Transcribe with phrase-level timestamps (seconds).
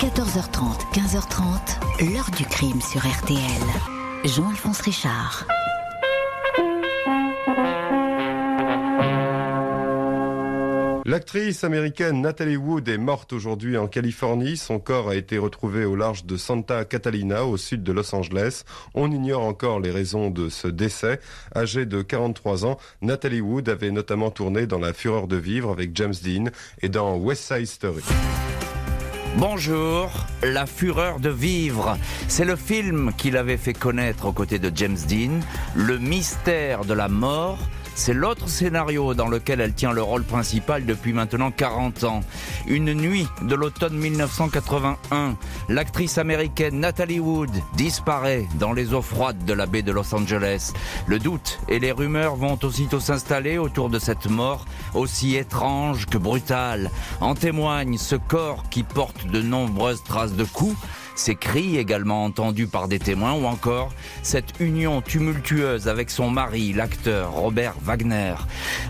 [0.00, 3.40] 14h30, 15h30, l'heure du crime sur RTL.
[4.26, 5.46] Jean-Alphonse Richard.
[11.06, 14.58] L'actrice américaine Natalie Wood est morte aujourd'hui en Californie.
[14.58, 18.64] Son corps a été retrouvé au large de Santa Catalina, au sud de Los Angeles.
[18.92, 21.20] On ignore encore les raisons de ce décès.
[21.54, 25.96] Âgée de 43 ans, Natalie Wood avait notamment tourné dans La Fureur de vivre avec
[25.96, 26.50] James Dean
[26.82, 28.02] et dans West Side Story.
[29.38, 30.10] Bonjour,
[30.42, 31.98] La Fureur de vivre.
[32.26, 35.40] C'est le film qu'il avait fait connaître aux côtés de James Dean,
[35.74, 37.58] Le mystère de la mort
[37.96, 42.20] c'est l'autre scénario dans lequel elle tient le rôle principal depuis maintenant 40 ans.
[42.66, 45.36] Une nuit de l'automne 1981,
[45.68, 50.72] l'actrice américaine Natalie Wood disparaît dans les eaux froides de la baie de Los Angeles.
[51.06, 56.18] Le doute et les rumeurs vont aussitôt s'installer autour de cette mort aussi étrange que
[56.18, 56.90] brutale.
[57.20, 60.76] En témoigne ce corps qui porte de nombreuses traces de coups
[61.16, 66.72] ces cris également entendus par des témoins ou encore cette union tumultueuse avec son mari,
[66.72, 68.34] l'acteur Robert Wagner.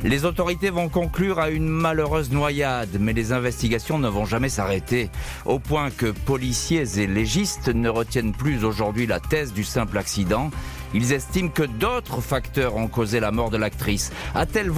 [0.03, 5.11] Les autorités vont conclure à une malheureuse noyade, mais les investigations ne vont jamais s'arrêter,
[5.45, 10.51] au point que policiers et légistes ne retiennent plus aujourd'hui la thèse du simple accident.
[10.95, 14.13] Ils estiment que d'autres facteurs ont causé la mort de l'actrice.
[14.35, 14.71] A-t-elle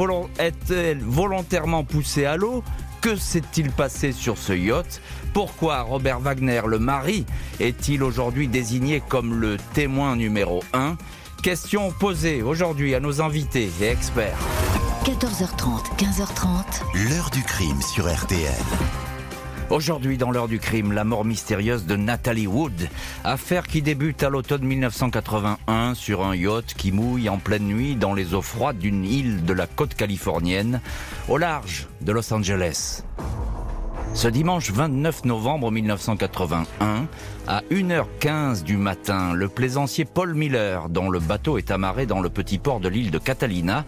[1.03, 2.63] volontairement poussé à l'eau?
[3.01, 5.01] Que s'est-il passé sur ce yacht?
[5.33, 7.27] Pourquoi Robert Wagner, le mari,
[7.61, 10.97] est-il aujourd'hui désigné comme le témoin numéro 1
[11.43, 14.39] Question posée aujourd'hui à nos invités et experts.
[15.05, 17.09] 14h30, 15h30.
[17.09, 19.08] L'heure du crime sur RTL.
[19.71, 22.89] Aujourd'hui, dans l'heure du crime, la mort mystérieuse de Natalie Wood.
[23.23, 28.15] Affaire qui débute à l'automne 1981 sur un yacht qui mouille en pleine nuit dans
[28.15, 30.81] les eaux froides d'une île de la côte californienne,
[31.29, 33.03] au large de Los Angeles.
[34.15, 37.07] Ce dimanche 29 novembre 1981,
[37.47, 42.29] à 1h15 du matin, le plaisancier Paul Miller, dont le bateau est amarré dans le
[42.29, 43.85] petit port de l'île de Catalina,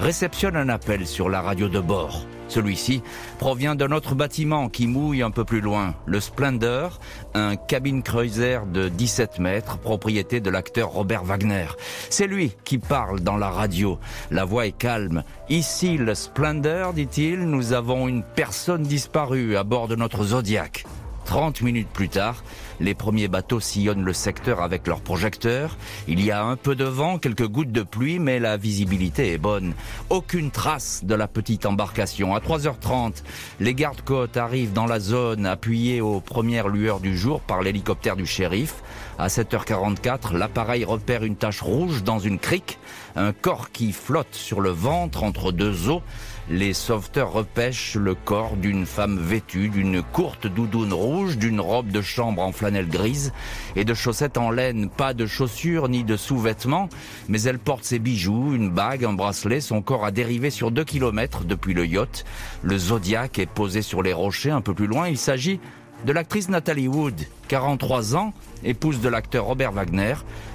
[0.00, 2.24] réceptionne un appel sur la radio de bord.
[2.48, 3.02] Celui-ci
[3.38, 6.98] provient d'un autre bâtiment qui mouille un peu plus loin, le Splendor,
[7.34, 11.66] un cabine cruiser de 17 mètres, propriété de l'acteur Robert Wagner.
[12.08, 13.98] C'est lui qui parle dans la radio.
[14.30, 15.22] La voix est calme.
[15.48, 20.86] Ici, le Splendor, dit-il, nous avons une personne disparue à bord de notre Zodiac.
[21.26, 22.42] 30 minutes plus tard,
[22.80, 25.76] les premiers bateaux sillonnent le secteur avec leurs projecteurs.
[26.08, 29.38] Il y a un peu de vent, quelques gouttes de pluie, mais la visibilité est
[29.38, 29.74] bonne.
[30.08, 32.34] Aucune trace de la petite embarcation.
[32.34, 33.22] À 3h30,
[33.60, 38.26] les gardes-côtes arrivent dans la zone appuyés aux premières lueurs du jour par l'hélicoptère du
[38.26, 38.82] shérif.
[39.18, 42.78] À 7h44, l'appareil repère une tache rouge dans une crique,
[43.16, 46.02] un corps qui flotte sur le ventre entre deux eaux
[46.50, 52.02] les sauveteurs repêchent le corps d'une femme vêtue d'une courte doudoune rouge, d'une robe de
[52.02, 53.32] chambre en flanelle grise
[53.76, 54.90] et de chaussettes en laine.
[54.90, 56.88] Pas de chaussures ni de sous-vêtements,
[57.28, 59.60] mais elle porte ses bijoux, une bague, un bracelet.
[59.60, 62.24] Son corps a dérivé sur deux kilomètres depuis le yacht.
[62.62, 65.06] Le Zodiac est posé sur les rochers un peu plus loin.
[65.06, 65.60] Il s'agit
[66.04, 67.14] de l'actrice Nathalie Wood,
[67.46, 68.34] 43 ans,
[68.64, 70.14] épouse de l'acteur Robert Wagner,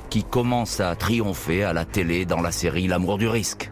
[0.10, 3.72] qui commence à triompher à la télé dans la série L'amour du risque.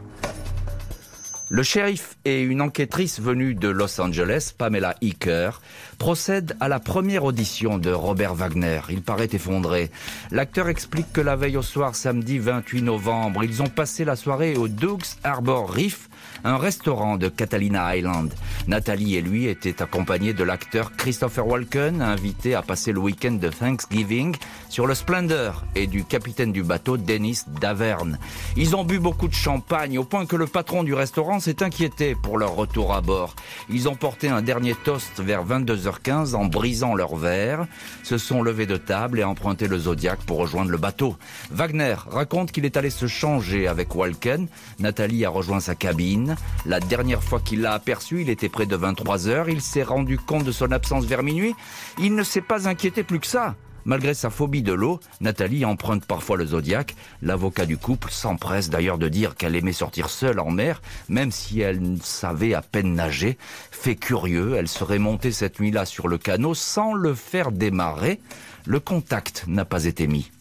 [1.50, 5.62] Le shérif et une enquêtrice venue de Los Angeles, Pamela Iker,
[5.98, 8.80] procèdent à la première audition de Robert Wagner.
[8.90, 9.92] Il paraît effondré.
[10.32, 14.56] L'acteur explique que la veille au soir, samedi 28 novembre, ils ont passé la soirée
[14.56, 16.10] au Doug's Harbor Reef
[16.44, 18.34] un restaurant de Catalina Island.
[18.68, 23.50] Nathalie et lui étaient accompagnés de l'acteur Christopher Walken, invité à passer le week-end de
[23.50, 24.36] Thanksgiving
[24.70, 28.18] sur le Splendor, et du capitaine du bateau Dennis Daverne.
[28.58, 32.16] Ils ont bu beaucoup de champagne au point que le patron du restaurant s'est inquiété
[32.16, 33.36] pour leur retour à bord.
[33.70, 37.68] Ils ont porté un dernier toast vers 22h15 en brisant leur verre,
[38.04, 41.16] se sont levés de table et emprunté le Zodiac pour rejoindre le bateau.
[41.52, 44.48] Wagner raconte qu'il est allé se changer avec Walken.
[44.80, 46.33] Nathalie a rejoint sa cabine.
[46.66, 49.50] La dernière fois qu'il l'a aperçu, il était près de 23 heures.
[49.50, 51.56] Il s'est rendu compte de son absence vers minuit.
[52.00, 53.56] Il ne s'est pas inquiété plus que ça.
[53.86, 56.96] Malgré sa phobie de l'eau, Nathalie emprunte parfois le Zodiac.
[57.22, 61.60] L'avocat du couple s'empresse d'ailleurs de dire qu'elle aimait sortir seule en mer, même si
[61.60, 63.38] elle savait à peine nager.
[63.72, 68.22] Fait curieux, elle serait montée cette nuit-là sur le canot sans le faire démarrer.
[68.66, 70.32] Le contact n'a pas été mis.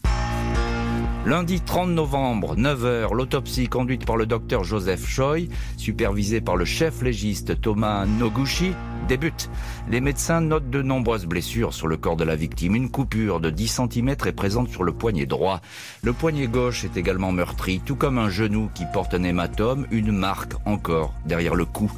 [1.25, 5.47] Lundi 30 novembre, 9h, l'autopsie conduite par le docteur Joseph Choi,
[5.77, 8.73] supervisée par le chef légiste Thomas Noguchi,
[9.03, 9.49] débute.
[9.89, 12.75] Les médecins notent de nombreuses blessures sur le corps de la victime.
[12.75, 15.61] Une coupure de 10 cm est présente sur le poignet droit.
[16.01, 20.11] Le poignet gauche est également meurtri, tout comme un genou qui porte un hématome, une
[20.11, 21.91] marque encore derrière le cou.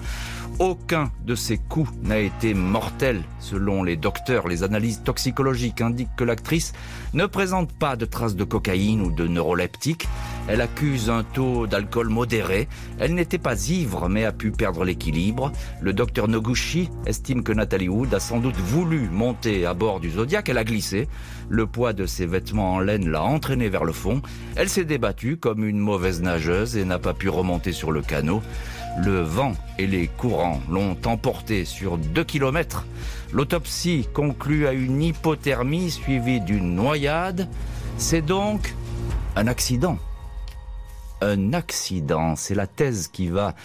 [0.59, 3.23] Aucun de ces coups n'a été mortel.
[3.39, 6.71] Selon les docteurs, les analyses toxicologiques indiquent que l'actrice
[7.13, 10.07] ne présente pas de traces de cocaïne ou de neuroleptiques.
[10.47, 12.69] Elle accuse un taux d'alcool modéré.
[12.99, 15.51] Elle n'était pas ivre, mais a pu perdre l'équilibre.
[15.81, 20.11] Le docteur Noguchi estime que Nathalie Wood a sans doute voulu monter à bord du
[20.11, 20.49] Zodiac.
[20.49, 21.07] Elle a glissé.
[21.49, 24.21] Le poids de ses vêtements en laine l'a entraînée vers le fond.
[24.55, 28.41] Elle s'est débattue comme une mauvaise nageuse et n'a pas pu remonter sur le canot.
[29.03, 32.85] Le vent et les courants l'ont emporté sur deux kilomètres.
[33.33, 37.49] L'autopsie conclut à une hypothermie suivie d'une noyade.
[37.97, 38.73] C'est donc
[39.35, 39.97] un accident.
[41.21, 43.55] Un accident, c'est la thèse qui va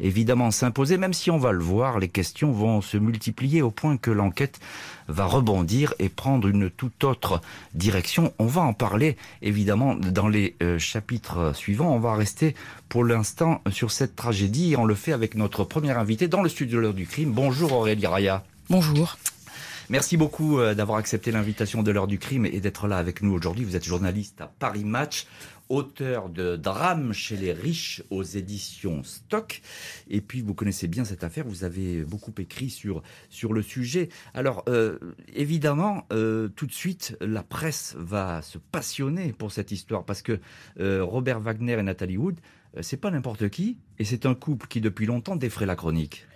[0.00, 3.96] évidemment s'imposer, même si on va le voir, les questions vont se multiplier au point
[3.96, 4.60] que l'enquête
[5.08, 7.40] va rebondir et prendre une toute autre
[7.74, 8.32] direction.
[8.38, 11.94] On va en parler évidemment dans les euh, chapitres suivants.
[11.94, 12.54] On va rester
[12.88, 16.48] pour l'instant sur cette tragédie et on le fait avec notre premier invité dans le
[16.48, 17.32] studio de l'heure du crime.
[17.32, 18.44] Bonjour Aurélie Raya.
[18.70, 19.16] Bonjour.
[19.90, 23.32] Merci beaucoup euh, d'avoir accepté l'invitation de l'heure du crime et d'être là avec nous
[23.32, 23.64] aujourd'hui.
[23.64, 25.26] Vous êtes journaliste à Paris Match
[25.68, 29.60] auteur de Drame chez les riches aux éditions Stock.
[30.08, 34.08] Et puis, vous connaissez bien cette affaire, vous avez beaucoup écrit sur, sur le sujet.
[34.34, 34.98] Alors, euh,
[35.34, 40.40] évidemment, euh, tout de suite, la presse va se passionner pour cette histoire parce que
[40.80, 42.36] euh, Robert Wagner et Nathalie Wood,
[42.80, 46.26] c'est pas n'importe qui, et c'est un couple qui, depuis longtemps, défrait la chronique.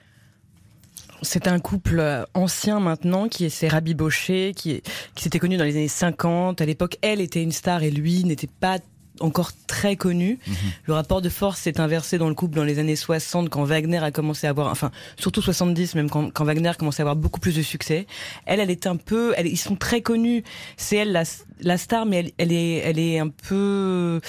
[1.20, 4.82] C'est un couple ancien maintenant qui s'est rabiboché, qui,
[5.14, 6.60] qui s'était connu dans les années 50.
[6.60, 8.78] À l'époque, elle était une star et lui n'était pas
[9.20, 10.38] encore très connu.
[10.46, 10.54] Mhm.
[10.86, 13.98] Le rapport de force s'est inversé dans le couple dans les années 60 quand Wagner
[13.98, 17.16] a commencé à avoir, enfin surtout 70 même quand, quand Wagner a commencé à avoir
[17.16, 18.06] beaucoup plus de succès.
[18.46, 20.42] Elle, elle est un peu, ils sont très connus.
[20.76, 21.24] C'est elle la,
[21.60, 24.20] la, star, mais elle, elle est, elle est un peu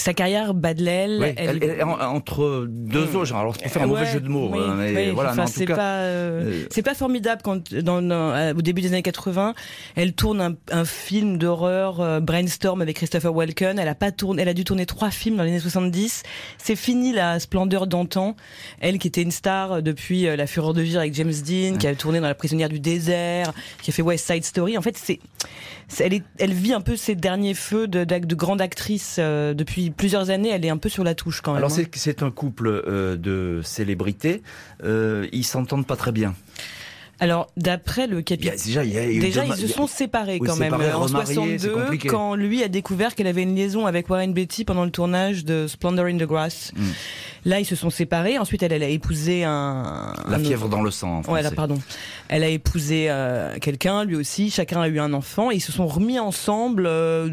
[0.00, 1.34] sa carrière bat de l'aile.
[1.36, 1.62] elle...
[1.62, 3.16] est entre deux hmm.
[3.16, 3.34] autres.
[3.34, 4.50] Alors, pour faire un mauvais jeu de mots.
[4.54, 8.80] Hein, mais voilà, c'est pas, euh, euh, c'est pas formidable quand, dans, euh, au début
[8.80, 9.54] des années 80,
[9.96, 13.78] elle tourne un, un film d'horreur Brainstorm avec Christopher Walken.
[13.78, 16.22] Elle a pas tourné, elle a dû tourner trois films dans les années 70.
[16.58, 18.36] C'est fini la splendeur d'antan.
[18.80, 21.94] Elle qui était une star depuis La Fureur de Vire avec James Dean, qui a
[21.94, 23.52] tourné dans La Prisonnière du désert,
[23.82, 24.78] qui a fait West Side Story.
[24.78, 25.20] En fait, c'est,
[26.00, 29.89] elle, est, elle vit un peu ses derniers feux de, de, de grande actrice depuis
[29.96, 31.58] plusieurs années, elle est un peu sur la touche quand même.
[31.58, 31.84] Alors hein.
[31.92, 34.42] c'est un couple euh, de célébrités,
[34.84, 36.34] euh, ils s'entendent pas très bien.
[37.22, 42.34] Alors, d'après le capitaine, déjà, déjà ils se sont séparés quand même en 62 quand
[42.34, 46.06] lui a découvert qu'elle avait une liaison avec Warren Beatty pendant le tournage de Splendor
[46.06, 46.72] in the Grass.
[46.74, 46.82] Hmm.
[47.44, 48.38] Là, ils se sont séparés.
[48.38, 50.12] Ensuite, elle, elle a épousé un.
[50.28, 51.22] La fièvre dans le sang.
[51.26, 51.78] En ouais, là, pardon.
[52.28, 54.50] Elle a épousé euh, quelqu'un, lui aussi.
[54.50, 55.50] Chacun a eu un enfant.
[55.50, 57.30] Et ils se sont remis ensemble euh,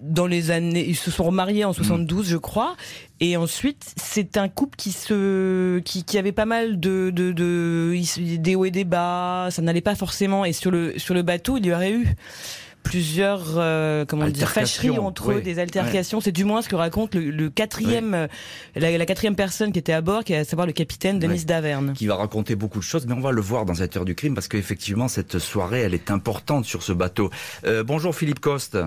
[0.00, 0.84] dans les années.
[0.86, 2.30] Ils se sont remariés en 72, mm.
[2.30, 2.76] je crois.
[3.20, 7.96] Et ensuite, c'est un couple qui se, qui, qui avait pas mal de, de, de,
[8.36, 9.48] des hauts et des bas.
[9.50, 10.44] Ça n'allait pas forcément.
[10.44, 12.14] Et sur le, sur le bateau, il y aurait eu
[12.88, 16.20] plusieurs euh, comment dire fâcheries entre eux, des altercations.
[16.20, 18.26] C'est du moins ce que raconte le, quatrième, euh,
[18.74, 21.92] la, quatrième personne qui était à bord, qui est à savoir le capitaine Denis Daverne.
[21.92, 24.14] Qui va raconter beaucoup de choses, mais on va le voir dans cette heure du
[24.14, 27.30] crime parce qu'effectivement cette soirée, elle est importante sur ce bateau.
[27.64, 28.78] Euh, bonjour Philippe Coste.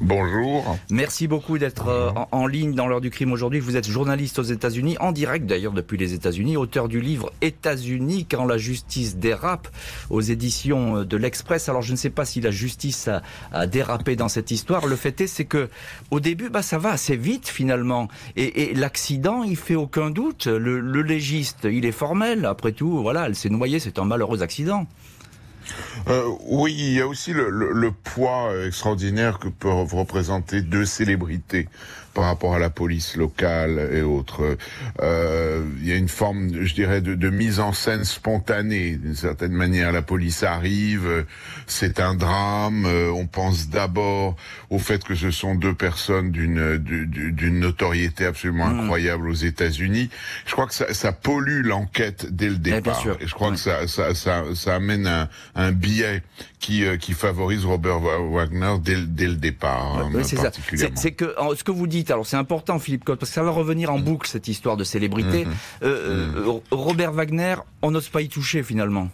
[0.00, 0.76] Bonjour.
[0.90, 3.60] Merci beaucoup d'être euh, en, ligne dans l'heure du crime aujourd'hui.
[3.60, 8.26] Vous êtes journaliste aux États-Unis, en direct d'ailleurs depuis les États-Unis, auteur du livre États-Unis
[8.30, 9.68] quand la justice dérape
[10.10, 11.70] aux éditions euh, de l'Express.
[11.70, 13.08] Alors je ne sais pas si la justice
[13.52, 14.86] a, dérapé dans cette histoire.
[14.86, 15.70] Le fait est, c'est que
[16.10, 18.08] au début, bah ça va assez vite finalement.
[18.36, 20.46] Et, l'accident, il fait aucun doute.
[20.46, 22.44] Le, le légiste, il est formel.
[22.44, 23.78] Après tout, voilà, elle s'est noyée.
[23.78, 24.86] C'est un malheureux accident.
[26.08, 31.68] Euh, oui, il y a aussi le, poids extraordinaire que peuvent représenter deux célébrités
[32.16, 34.56] par rapport à la police locale et autres.
[35.02, 38.96] Euh, il y a une forme, je dirais, de, de mise en scène spontanée.
[38.96, 41.26] D'une certaine manière, la police arrive,
[41.66, 42.86] c'est un drame.
[42.86, 44.34] Euh, on pense d'abord
[44.70, 48.80] au fait que ce sont deux personnes d'une d'une notoriété absolument mmh.
[48.80, 50.08] incroyable aux États-Unis.
[50.46, 53.04] Je crois que ça, ça pollue l'enquête dès le départ.
[53.20, 56.22] Et je crois que ça, ça, ça, ça amène un, un biais
[56.60, 60.08] qui, euh, qui favorise Robert Wagner dès, dès le départ.
[60.14, 60.50] Oui, c'est ça.
[60.94, 63.50] C'est que ce que vous dites alors c'est important Philippe Cotte, parce que ça va
[63.50, 64.02] revenir en mm.
[64.02, 65.44] boucle cette histoire de célébrité.
[65.44, 65.84] Mm-hmm.
[65.84, 66.60] Euh, euh, mm.
[66.70, 69.08] Robert Wagner, on n'ose pas y toucher finalement.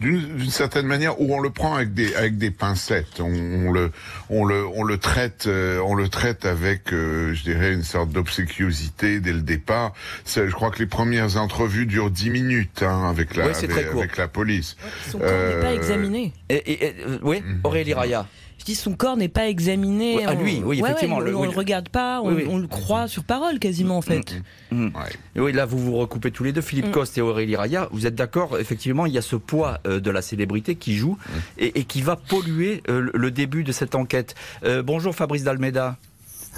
[0.00, 3.20] d'une certaine manière où on le prend avec des avec des pincettes.
[3.20, 3.90] On, le
[4.30, 8.10] on le on le traite euh, on le traite avec euh, je dirais une sorte
[8.10, 9.92] d'obséquiosité dès le départ.
[10.26, 14.76] Je crois que les premières entrevues durent dix minutes hein, avec la avec, la police.
[15.10, 16.32] Son corps n'est pas examiné.
[16.48, 17.60] Et, oui, mhm.
[17.64, 18.26] Aurélie Raya
[18.64, 20.24] dis son corps n'est pas examiné.
[20.24, 21.16] à lui, oui, effectivement.
[21.16, 24.42] on, ne le regarde pas, on, le croit sur parole quasiment en fait.
[24.70, 24.92] Mm, mm, mm.
[25.36, 27.88] Oui, là vous vous recoupez tous les deux, Philippe Coste et Aurélie Raya.
[27.92, 31.18] Vous êtes d'accord Effectivement, il y a ce poids euh, de la célébrité qui joue
[31.58, 34.34] et, qui va polluer euh, le début de cette enquête.
[34.64, 35.96] Euh, bonjour Fabrice Dalmeda.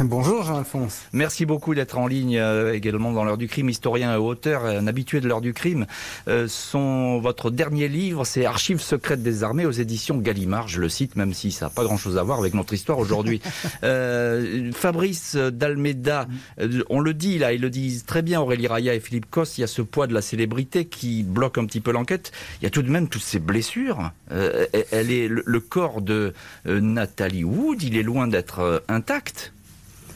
[0.01, 1.07] Bonjour Jean-Alphonse.
[1.13, 4.87] Merci beaucoup d'être en ligne euh, également dans l'heure du crime, historien et auteur, un
[4.87, 5.87] habitué de l'heure du crime.
[6.29, 10.69] Euh, son, votre dernier livre, c'est Archives secrètes des armées aux éditions Gallimard.
[10.69, 13.41] Je le cite, même si ça n'a pas grand-chose à voir avec notre histoire aujourd'hui.
[13.83, 16.29] euh, Fabrice Dalmeda,
[16.61, 19.59] euh, on le dit là, ils le disent très bien, Aurélie Raya et Philippe Coste,
[19.59, 22.31] il y a ce poids de la célébrité qui bloque un petit peu l'enquête.
[22.61, 24.13] Il y a tout de même toutes ces blessures.
[24.31, 26.35] Euh, elle est le, le corps de
[26.67, 29.53] Nathalie Wood, il est loin d'être intact.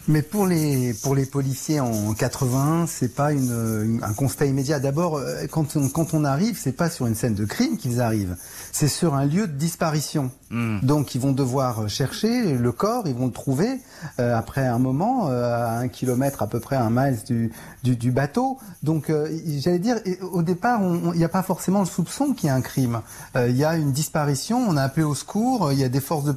[0.08, 4.80] Mais pour les pour les policiers en 81, c'est pas une, un constat immédiat.
[4.80, 8.00] D'abord, euh, quand on, quand on arrive, c'est pas sur une scène de crime qu'ils
[8.00, 8.36] arrivent,
[8.72, 10.30] c'est sur un lieu de disparition.
[10.50, 10.80] Hmm.
[10.82, 13.80] Donc ils vont devoir chercher le corps, ils vont le trouver
[14.18, 17.52] euh, après un moment, euh, à un kilomètre à peu près, un miles du,
[17.84, 18.58] du, du bateau.
[18.82, 19.30] Donc euh,
[19.60, 19.96] j'allais dire,
[20.32, 23.00] au départ, il n'y a pas forcément le soupçon qu'il y a un crime.
[23.36, 26.24] Il y a une disparition, on a appelé au secours, il y a des forces
[26.24, 26.34] de,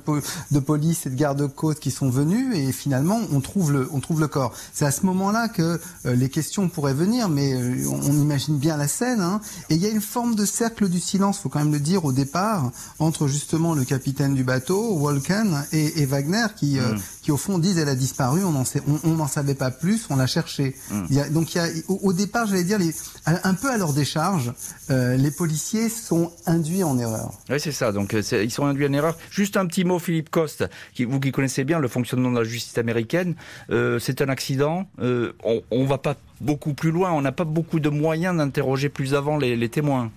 [0.52, 4.20] de police et de garde-côte qui sont venues et finalement on trouve le, on trouve
[4.20, 4.54] le corps.
[4.74, 7.56] C'est à ce moment-là que les questions pourraient venir, mais
[7.88, 9.22] on, imagine bien la scène.
[9.22, 9.42] Hein.
[9.70, 12.06] Et il y a une forme de cercle du silence, faut quand même le dire
[12.06, 17.02] au départ, entre justement le capitaine du bateau, Walken et, Wagner, qui, euh, mm.
[17.22, 18.64] qui au fond disent elle a disparu, on n'en
[19.04, 20.76] on, savait pas plus, on l'a cherché.
[20.90, 21.04] Mm.
[21.10, 22.94] Il y a, donc il y a, au, départ, j'allais dire, les,
[23.26, 24.54] un peu à leur décharge,
[24.90, 27.32] euh, les policiers sont induits en erreur.
[27.50, 27.92] Oui, c'est ça.
[27.92, 29.18] Donc euh, ils sont induits en erreur.
[29.30, 32.44] Juste un petit mot, Philippe Coste, qui, vous qui connaissez bien le fonctionnement de la
[32.44, 33.36] justice américaine,
[33.70, 34.88] c'est un accident.
[35.00, 37.12] on, on va pas beaucoup plus loin.
[37.12, 40.12] On n'a pas beaucoup de moyens d'interroger plus avant les, témoins.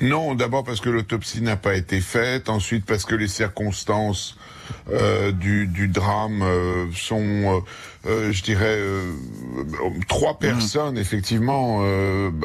[0.00, 4.36] Non, d'abord parce que l'autopsie n'a pas été faite, ensuite parce que les circonstances
[4.90, 7.62] euh, du, drame euh, sont,
[8.06, 9.12] euh, euh je dirais, euh,
[10.08, 10.38] trois mmh.
[10.38, 11.82] personnes effectivement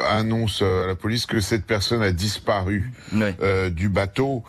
[0.10, 2.92] annoncent à la police que cette personne a disparu
[3.72, 4.44] du bateau.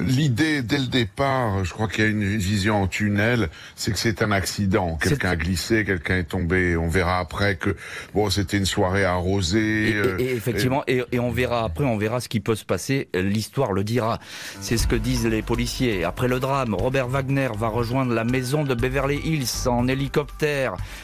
[0.00, 3.98] L'idée dès le départ, je crois qu'il y a une vision en tunnel, c'est que
[3.98, 4.98] c'est un accident.
[5.00, 6.76] Quelqu'un a glissé, quelqu'un est tombé.
[6.76, 7.76] On verra après que
[8.14, 9.94] bon, c'était une soirée arrosée.
[10.18, 13.08] Et, effectivement, et, et, on verra après, on verra ce qui peut se passer.
[13.14, 14.18] L'histoire le dira.
[14.60, 16.74] C'est ce que disent les policiers après le drame.
[16.74, 19.88] Robert Wagner va rejoindre la maison de Beverly Hills en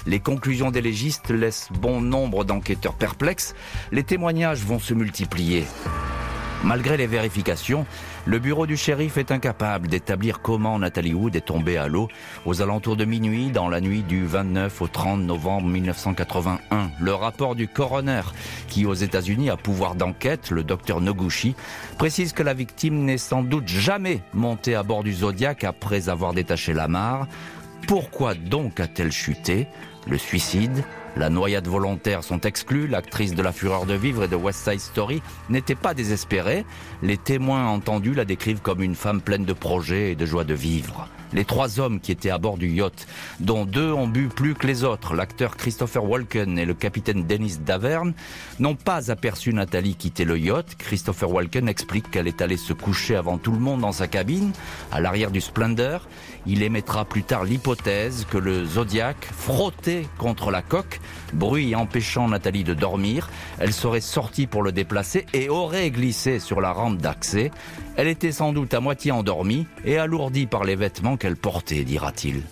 [0.06, 3.54] Les conclusions des légistes laissent bon nombre d'enquêteurs perplexes.
[3.92, 5.64] Les témoignages vont se multiplier.
[6.64, 7.86] Malgré les vérifications,
[8.24, 12.08] le bureau du shérif est incapable d'établir comment Nathalie Wood est tombée à l'eau
[12.44, 16.90] aux alentours de minuit dans la nuit du 29 au 30 novembre 1981.
[16.98, 18.22] Le rapport du coroner,
[18.68, 21.54] qui aux États-Unis a pouvoir d'enquête, le docteur Noguchi,
[21.98, 26.32] précise que la victime n'est sans doute jamais montée à bord du Zodiac après avoir
[26.32, 27.28] détaché la mare.
[27.86, 29.68] Pourquoi donc a-t-elle chuté
[30.08, 30.84] Le suicide
[31.16, 34.80] la noyade volontaire sont exclus, l'actrice de La Fureur de Vivre et de West Side
[34.80, 36.66] Story n'était pas désespérée.
[37.00, 40.52] Les témoins entendus la décrivent comme une femme pleine de projets et de joie de
[40.52, 41.08] vivre.
[41.32, 43.06] Les trois hommes qui étaient à bord du yacht,
[43.40, 47.58] dont deux ont bu plus que les autres, l'acteur Christopher Walken et le capitaine Dennis
[47.58, 48.12] Davern,
[48.58, 50.76] n'ont pas aperçu Nathalie quitter le yacht.
[50.78, 54.52] Christopher Walken explique qu'elle est allée se coucher avant tout le monde dans sa cabine,
[54.92, 56.06] à l'arrière du Splendor.
[56.46, 61.00] Il émettra plus tard l'hypothèse que le Zodiac frottait contre la coque,
[61.32, 63.30] bruit empêchant Nathalie de dormir.
[63.58, 67.50] Elle serait sortie pour le déplacer et aurait glissé sur la rampe d'accès.
[67.96, 72.42] Elle était sans doute à moitié endormie et alourdie par les vêtements qu'elle portait, dira-t-il.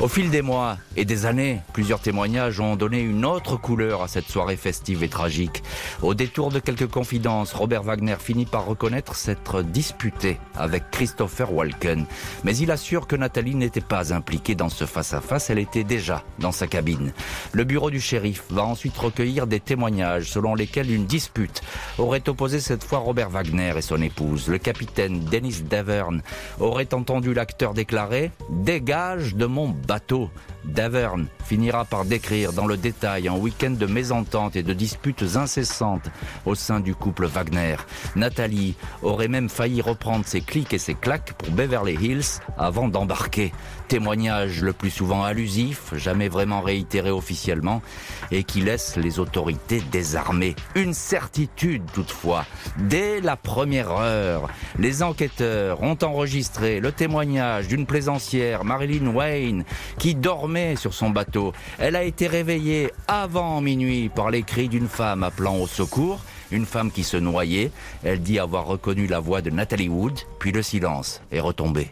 [0.00, 4.08] Au fil des mois et des années, plusieurs témoignages ont donné une autre couleur à
[4.08, 5.62] cette soirée festive et tragique.
[6.02, 12.06] Au détour de quelques confidences, Robert Wagner finit par reconnaître s'être disputé avec Christopher Walken.
[12.42, 16.52] Mais il assure que Nathalie n'était pas impliquée dans ce face-à-face, elle était déjà dans
[16.52, 17.12] sa cabine.
[17.52, 21.62] Le bureau du shérif va ensuite recueillir des témoignages selon lesquels une dispute
[21.98, 24.48] aurait opposé cette fois Robert Wagner et son épouse.
[24.48, 26.20] Le capitaine Dennis Davern
[26.58, 30.30] aurait entendu l'acteur déclarer «Dégage de mon bateau.
[30.64, 36.10] Davern finira par décrire dans le détail un week-end de mésententes et de disputes incessantes
[36.46, 37.76] au sein du couple Wagner.
[38.16, 43.52] Nathalie aurait même failli reprendre ses clics et ses claques pour Beverly Hills avant d'embarquer.
[43.88, 47.82] Témoignage le plus souvent allusif, jamais vraiment réitéré officiellement,
[48.30, 50.56] et qui laisse les autorités désarmées.
[50.74, 52.46] Une certitude toutefois,
[52.78, 59.64] dès la première heure, les enquêteurs ont enregistré le témoignage d'une plaisancière, Marilyn Wayne,
[59.98, 61.52] qui dormait sur son bateau.
[61.78, 66.20] Elle a été réveillée avant minuit par les cris d'une femme appelant au secours
[66.50, 67.70] une femme qui se noyait.
[68.02, 71.90] Elle dit avoir reconnu la voix de Natalie Wood, puis le silence est retombé.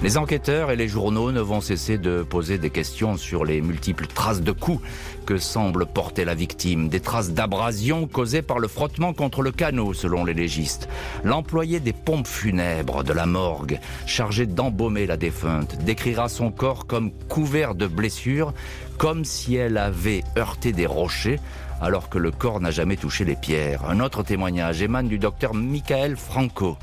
[0.00, 4.06] Les enquêteurs et les journaux ne vont cesser de poser des questions sur les multiples
[4.06, 4.80] traces de coups
[5.26, 9.94] que semble porter la victime, des traces d'abrasion causées par le frottement contre le canot
[9.94, 10.88] selon les légistes.
[11.24, 17.10] L'employé des pompes funèbres de la morgue, chargé d'embaumer la défunte, décrira son corps comme
[17.28, 18.54] couvert de blessures,
[18.98, 21.40] comme si elle avait heurté des rochers
[21.80, 23.84] alors que le corps n'a jamais touché les pierres.
[23.88, 26.76] Un autre témoignage émane du docteur Michael Franco.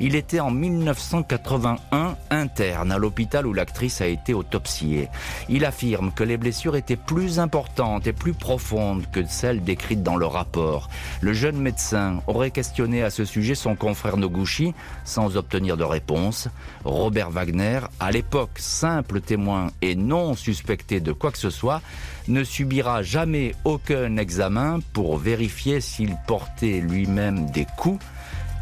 [0.00, 5.08] Il était en 1981 interne à l'hôpital où l'actrice a été autopsiée.
[5.48, 10.16] Il affirme que les blessures étaient plus importantes et plus profondes que celles décrites dans
[10.16, 10.88] le rapport.
[11.20, 16.48] Le jeune médecin aurait questionné à ce sujet son confrère Noguchi sans obtenir de réponse.
[16.84, 21.82] Robert Wagner, à l'époque simple témoin et non suspecté de quoi que ce soit,
[22.30, 28.04] ne subira jamais aucun examen pour vérifier s'il portait lui-même des coups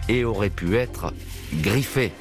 [0.08, 1.12] et aurait pu être
[1.54, 2.12] griffé.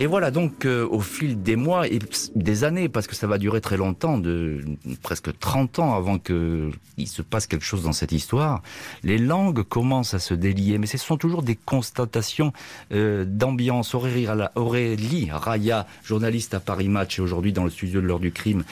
[0.00, 1.98] Et voilà donc au fil des mois et
[2.36, 4.64] des années, parce que ça va durer très longtemps, de
[5.02, 8.62] presque 30 ans avant qu'il se passe quelque chose dans cette histoire,
[9.02, 10.78] les langues commencent à se délier.
[10.78, 12.52] Mais ce sont toujours des constatations
[12.92, 13.92] euh, d'ambiance.
[13.96, 18.62] Aurélie Raya, journaliste à Paris Match et aujourd'hui dans le studio de l'heure du crime,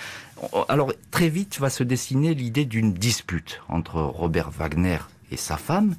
[0.69, 4.99] alors très vite va se dessiner l'idée d'une dispute entre Robert Wagner
[5.31, 5.97] et sa femme.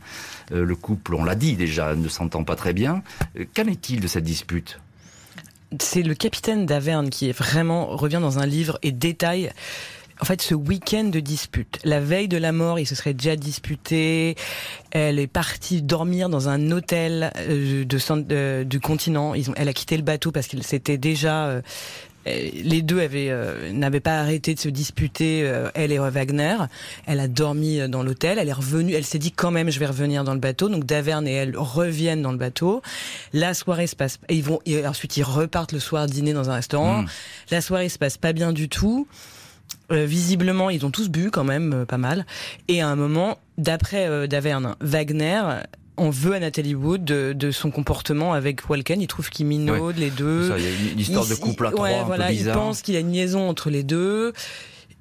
[0.52, 3.02] Euh, le couple, on l'a dit déjà, ne s'entend pas très bien.
[3.56, 4.80] Qu'en est-il de cette dispute?
[5.82, 9.52] C'est le capitaine d'Averne qui est vraiment revient dans un livre et détaille
[10.20, 13.36] en fait, ce week-end de dispute, la veille de la mort, il se serait déjà
[13.36, 14.36] disputé.
[14.92, 19.36] Elle est partie dormir dans un hôtel euh, du continent.
[19.36, 21.62] Ils ont, elle a quitté le bateau parce qu'il s'était déjà euh, euh,
[22.54, 26.58] les deux avaient euh, n'avaient pas arrêté de se disputer, euh, elle et Wagner.
[27.06, 28.38] Elle a dormi dans l'hôtel.
[28.40, 28.94] Elle est revenue.
[28.94, 30.70] Elle s'est dit quand même, je vais revenir dans le bateau.
[30.70, 32.82] Donc Daverne et elle reviennent dans le bateau.
[33.34, 34.20] La soirée se passe.
[34.30, 37.04] Et ils vont et ensuite ils repartent le soir dîner dans un restaurant.
[37.04, 37.08] Hmm.
[37.52, 39.08] La soirée se passe pas bien du tout.
[39.90, 42.26] visiblement, ils ont tous bu quand même pas mal.
[42.68, 45.42] Et à un moment, d'après Daverne, Wagner
[45.98, 49.02] on veut à Nathalie Wood de, son comportement avec Walken.
[49.02, 50.54] Il trouve qu'il minaude les deux.
[50.58, 53.00] Il y a une histoire de couple à trois, voilà, Il pense qu'il y a
[53.00, 54.34] une liaison entre les deux.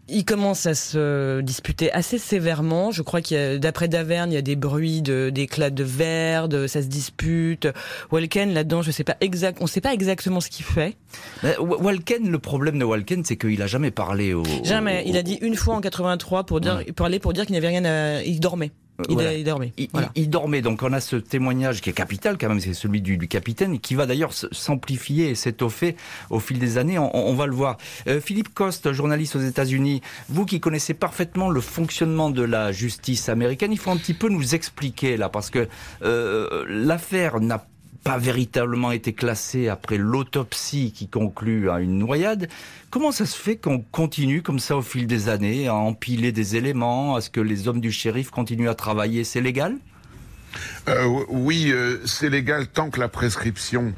[0.09, 2.92] Il commence à se disputer assez sévèrement.
[2.92, 5.82] Je crois qu'il y a, d'après Daverne, il y a des bruits de, d'éclats de
[5.82, 7.66] verre, de, ça se dispute.
[8.12, 10.96] Walken, là-dedans, je sais pas exact, on sait pas exactement ce qu'il fait.
[11.59, 14.44] Walken, le problème de Walken, c'est qu'il a jamais parlé au.
[14.62, 15.02] Jamais.
[15.06, 17.85] Il a dit une fois en 83 pour dire, parler pour dire qu'il n'avait rien
[17.85, 18.70] à, il dormait.
[19.09, 19.72] Il, dormait.
[20.14, 20.62] Il, dormait.
[20.62, 23.94] Donc on a ce témoignage qui est capital quand même, c'est celui du, capitaine, qui
[23.94, 25.96] va d'ailleurs s'amplifier et s'étoffer
[26.30, 26.98] au fil des années.
[26.98, 27.76] On, va le voir.
[28.09, 33.28] Euh, Philippe Coste, journaliste aux États-Unis, vous qui connaissez parfaitement le fonctionnement de la justice
[33.28, 35.68] américaine, il faut un petit peu nous expliquer là, parce que
[36.02, 37.66] euh, l'affaire n'a
[38.06, 42.48] pas véritablement été classé après l'autopsie qui conclut à une noyade.
[42.88, 46.54] Comment ça se fait qu'on continue comme ça au fil des années à empiler des
[46.54, 49.24] éléments, à ce que les hommes du shérif continuent à travailler?
[49.24, 49.74] C'est légal?
[50.88, 53.92] Euh, Oui, euh, c'est légal tant que la prescription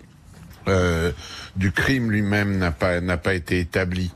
[0.68, 1.12] euh,
[1.56, 4.10] du crime lui-même n'a pas n'a pas été établie.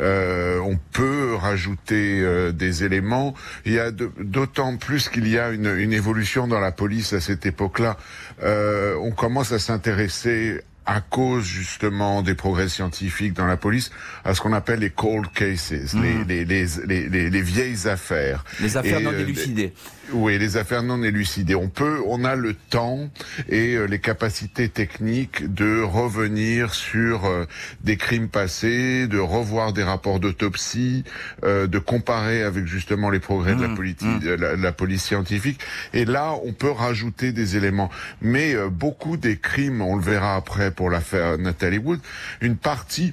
[0.00, 3.34] Euh, on peut rajouter euh, des éléments.
[3.64, 7.20] Il y a d'autant plus qu'il y a une, une, évolution dans la police à
[7.20, 7.96] cette époque-là.
[8.42, 13.90] Euh, on commence à s'intéresser à cause justement des progrès scientifiques dans la police,
[14.24, 16.02] à ce qu'on appelle les cold cases, mmh.
[16.28, 18.44] les, les, les, les, vieilles affaires.
[18.60, 19.72] Les affaires non élucidées.
[20.12, 21.56] Oui, les affaires non élucidées.
[21.56, 23.10] On peut, on a le temps
[23.48, 27.46] et euh, les capacités techniques de revenir sur euh,
[27.82, 31.02] des crimes passés, de revoir des rapports d'autopsie,
[31.44, 34.34] euh, de comparer avec justement les progrès de la, mmh, politique, mmh.
[34.34, 35.60] la, la, police scientifique.
[35.92, 37.90] Et là, on peut rajouter des éléments.
[38.20, 42.00] Mais beaucoup des crimes, on le verra après pour l'affaire Nathalie Wood,
[42.40, 43.12] une partie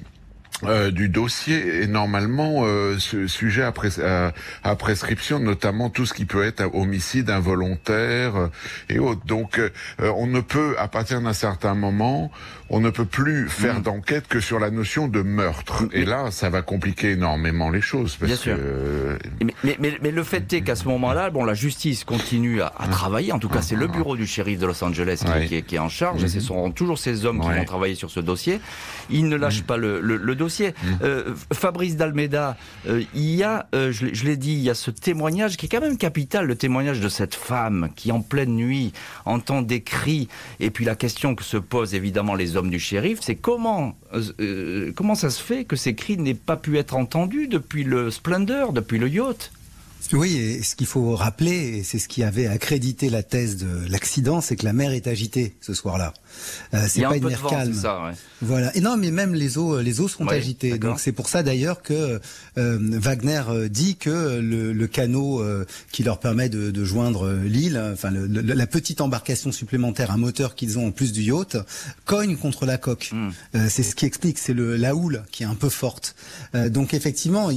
[0.62, 6.62] euh, du dossier est normalement euh, sujet à, prescription, notamment tout ce qui peut être
[6.74, 8.48] homicide involontaire euh,
[8.88, 9.24] et autres.
[9.26, 9.60] Donc,
[9.98, 12.30] on ne peut, à partir d'un certain moment,
[12.70, 13.82] on ne peut plus faire mm.
[13.82, 15.84] d'enquête que sur la notion de meurtre.
[15.92, 18.18] Et là, ça va compliquer énormément les choses.
[18.20, 18.56] Bien sûr.
[19.62, 22.88] Mais, mais, mais, le fait est qu'à ce moment-là, bon, la justice continue à, à
[22.88, 23.32] travailler.
[23.32, 25.88] En tout cas, c'est le bureau du shérif de Los Angeles qui, qui, est, en
[25.88, 26.24] charge.
[26.24, 26.40] Et ce mm-hmm.
[26.40, 28.60] seront toujours ces hommes qui vont travailler sur ce dossier.
[29.10, 29.66] Ils ne lâchent mm.
[29.66, 30.98] pas le, le dossier Mm.
[31.02, 32.56] Euh, Fabrice d'Almeida,
[32.88, 35.68] euh, il y a, euh, je l'ai dit, il y a ce témoignage qui est
[35.68, 38.92] quand même capital, le témoignage de cette femme qui en pleine nuit
[39.24, 40.28] entend des cris.
[40.60, 43.96] Et puis la question que se posent évidemment les hommes du shérif, c'est comment,
[44.94, 48.72] comment ça se fait que ces cris n'aient pas pu être entendus depuis le Splendor,
[48.72, 49.52] depuis le yacht?
[50.12, 53.88] Oui, et ce qu'il faut rappeler, et c'est ce qui avait accrédité la thèse de
[53.88, 56.12] l'accident, c'est que la mer est agitée ce soir-là.
[56.72, 57.74] Euh, c'est pas une mer calme.
[57.74, 58.74] Ça, Voilà.
[58.76, 60.78] Et non, mais même les eaux, les eaux sont agitées.
[60.78, 62.20] Donc c'est pour ça d'ailleurs que
[62.58, 67.32] euh, Wagner euh, dit que le, le canot euh, qui leur permet de, de joindre
[67.44, 71.56] l'île, enfin le, la petite embarcation supplémentaire, un moteur qu'ils ont en plus du yacht,
[72.04, 73.10] cogne contre la coque.
[73.54, 76.14] Euh, c'est ce qui explique, c'est le la houle qui est un peu forte.
[76.70, 77.50] donc effectivement,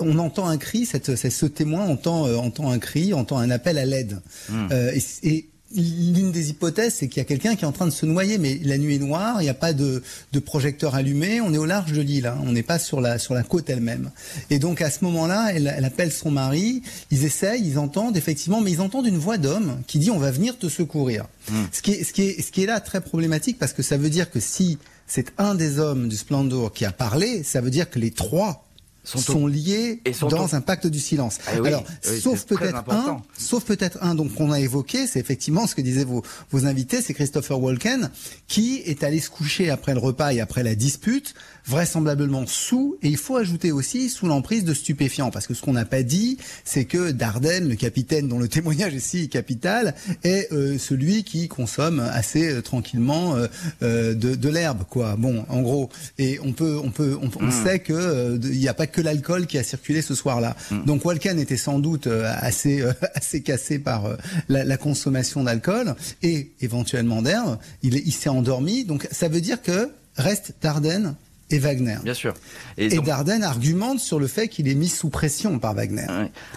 [0.00, 3.50] on entend un cri, cette, cette ce témoin entend, euh, entend un cri, entend un
[3.50, 4.20] appel à l'aide.
[4.48, 4.68] Hmm.
[4.72, 7.90] Euh, et, l'une des hypothèses, c'est qu'il y a quelqu'un qui est en train de
[7.92, 11.40] se noyer, mais la nuit est noire, il n'y a pas de, de, projecteur allumé,
[11.40, 13.68] on est au large de l'île, hein, on n'est pas sur la, sur la côte
[13.70, 14.10] elle-même.
[14.50, 18.72] Et donc à ce moment-là, elle, appelle son mari, ils essayent, ils entendent effectivement, mais
[18.72, 21.26] ils entendent une voix d'homme qui dit on va venir te secourir.
[21.50, 21.64] Hmm.
[21.72, 23.96] Ce, qui est, ce, qui est, ce qui est là très problématique parce que ça
[23.96, 27.70] veut dire que si c'est un des hommes du Splendor qui a parlé, ça veut
[27.70, 28.63] dire que les trois
[29.04, 31.38] sont, liés dans un pacte du silence.
[31.46, 35.74] Ah Alors, sauf peut-être un, sauf peut-être un, donc qu'on a évoqué, c'est effectivement ce
[35.74, 38.10] que disaient vos, vos invités, c'est Christopher Walken,
[38.48, 41.34] qui est allé se coucher après le repas et après la dispute
[41.66, 45.72] vraisemblablement sous, et il faut ajouter aussi sous l'emprise de stupéfiants, parce que ce qu'on
[45.72, 50.52] n'a pas dit, c'est que Dardenne, le capitaine dont le témoignage est si capital, est
[50.52, 53.36] euh, celui qui consomme assez euh, tranquillement
[53.82, 55.16] euh, de, de l'herbe, quoi.
[55.16, 57.64] Bon, en gros, et on peut, on peut, on, on hmm.
[57.64, 60.56] sait que il n'y a pas que l'alcool qui a circulé ce soir-là.
[60.70, 60.84] Hmm.
[60.84, 64.16] Donc Walken était sans doute assez, assez cassé par
[64.48, 67.58] la, la consommation d'alcool et éventuellement d'herbe.
[67.82, 71.14] Il, il s'est endormi, donc ça veut dire que reste Dardenne
[71.50, 71.96] et Wagner.
[72.02, 72.34] Bien sûr.
[72.78, 76.06] Et, Dardenne argumente sur le fait qu'il est mis sous pression par Wagner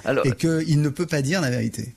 [0.05, 1.95] Alors, et qu'il ne peut pas dire la vérité.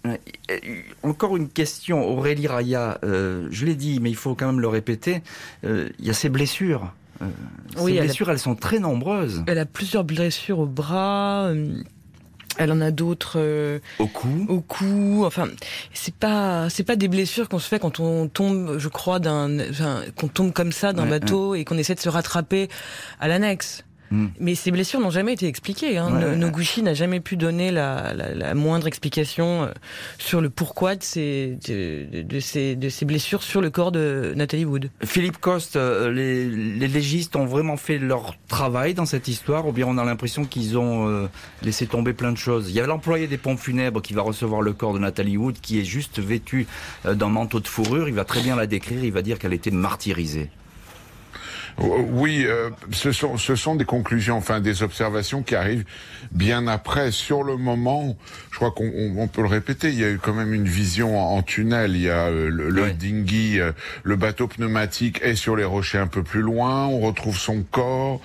[1.02, 4.68] Encore une question, Aurélie Raya, euh, je l'ai dit, mais il faut quand même le
[4.68, 5.22] répéter,
[5.64, 6.92] euh, il y a ces blessures.
[7.22, 7.26] Euh,
[7.76, 9.44] ces blessures, elles sont très nombreuses.
[9.46, 11.52] Elle a plusieurs blessures au bras.
[12.60, 14.44] Elle en a d'autres euh, au cou.
[14.50, 15.22] Au cou.
[15.24, 15.48] Enfin,
[15.94, 19.58] c'est pas c'est pas des blessures qu'on se fait quand on tombe, je crois, d'un
[19.70, 22.68] enfin, qu'on tombe comme ça d'un bateau et qu'on essaie de se rattraper
[23.18, 23.82] à l'annexe.
[24.10, 24.26] Hmm.
[24.40, 25.96] Mais ces blessures n'ont jamais été expliquées.
[25.96, 26.10] Hein.
[26.34, 29.66] Noguchi n'a jamais pu donner la, la, la, moindre explication euh,
[30.18, 34.32] sur le pourquoi de ces, de, de, ces, de ces blessures sur le corps de
[34.34, 34.90] Nathalie Wood.
[35.04, 39.72] Philippe Coste, euh, les, les, légistes ont vraiment fait leur travail dans cette histoire ou
[39.72, 41.28] bien on a l'impression qu'ils ont euh,
[41.62, 42.68] laissé tomber plein de choses?
[42.68, 45.60] Il y a l'employé des pompes funèbres qui va recevoir le corps de Nathalie Wood
[45.60, 46.66] qui est juste vêtu
[47.04, 48.08] d'un manteau de fourrure.
[48.08, 50.50] Il va très bien la décrire, il va dire qu'elle était martyrisée.
[51.78, 55.84] Oui, euh, ce, sont, ce sont des conclusions, enfin des observations qui arrivent
[56.30, 57.10] bien après.
[57.10, 58.16] Sur le moment,
[58.50, 61.18] je crois qu'on on, peut le répéter, il y a eu quand même une vision
[61.18, 61.96] en, tunnel.
[61.96, 66.06] Il y a euh, le, dinghy, euh, le bateau pneumatique est sur les rochers un
[66.06, 66.86] peu plus loin.
[66.86, 68.20] On retrouve son corps.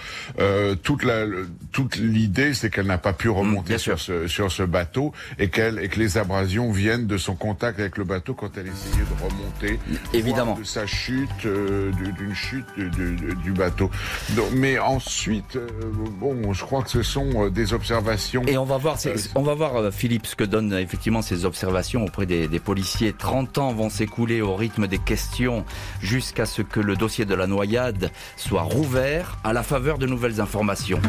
[0.84, 1.26] toute la,
[1.72, 5.80] toute l'idée, c'est qu'elle n'a pas pu remonter sur ce, sur ce bateau et qu'elle
[5.80, 9.24] et que les abrasions viennent de son contact avec le bateau quand elle essayait de
[9.24, 9.80] remonter.
[10.14, 10.56] Évidemment.
[10.56, 13.90] De sa chute, d'une chute de, du bateau.
[14.54, 15.68] mais ensuite, euh,
[16.20, 17.95] bon, je crois que ce sont euh, des observations.
[18.48, 22.04] Et on va voir, euh, on va voir Philippe ce que donnent effectivement ces observations
[22.04, 23.14] auprès des, des policiers.
[23.14, 25.66] 30 ans vont s'écouler au rythme des questions
[26.02, 30.42] jusqu'à ce que le dossier de la noyade soit rouvert à la faveur de nouvelles
[30.42, 31.00] informations.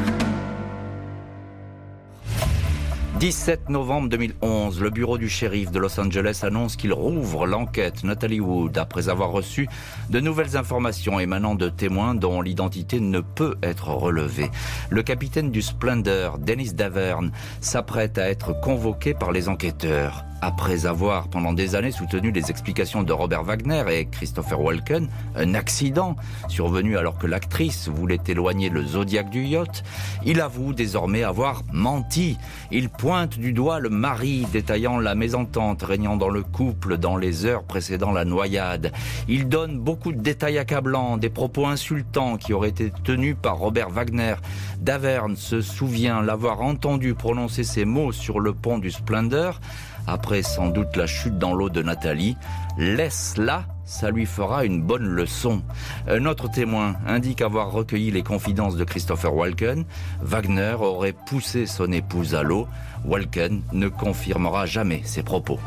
[3.19, 8.41] 17 novembre 2011, le bureau du shérif de Los Angeles annonce qu'il rouvre l'enquête Natalie
[8.41, 9.71] Wood après avoir reçu
[10.11, 14.51] de nouvelles informations émanant de témoins dont l'identité ne peut être relevée.
[14.91, 20.23] Le capitaine du Splendor, Dennis Davern, s'apprête à être convoqué par les enquêteurs.
[20.41, 25.55] Après avoir pendant des années soutenu les explications de Robert Wagner et Christopher Walken, un
[25.55, 26.17] accident
[26.49, 29.85] survenu alors que l'actrice voulait éloigner le zodiaque du yacht,
[30.25, 32.37] il avoue désormais avoir menti.
[32.71, 37.45] Il pointe du doigt le mari détaillant la mésentente régnant dans le couple dans les
[37.45, 38.93] heures précédant la noyade.
[39.29, 43.91] Il donne beaucoup de détails accablants, des propos insultants qui auraient été tenus par Robert
[43.91, 44.35] Wagner.
[44.81, 49.61] Daverne se souvient l'avoir entendu prononcer ces mots sur le pont du Splendor
[50.07, 52.37] après sans doute la chute dans l'eau de Nathalie.
[52.79, 55.63] Laisse-la, ça lui fera une bonne leçon.
[56.09, 59.85] Un autre témoin indique avoir recueilli les confidences de Christopher Walken.
[60.23, 62.67] Wagner aurait poussé son épouse à l'eau.
[63.05, 65.59] Walken ne confirmera jamais ses propos.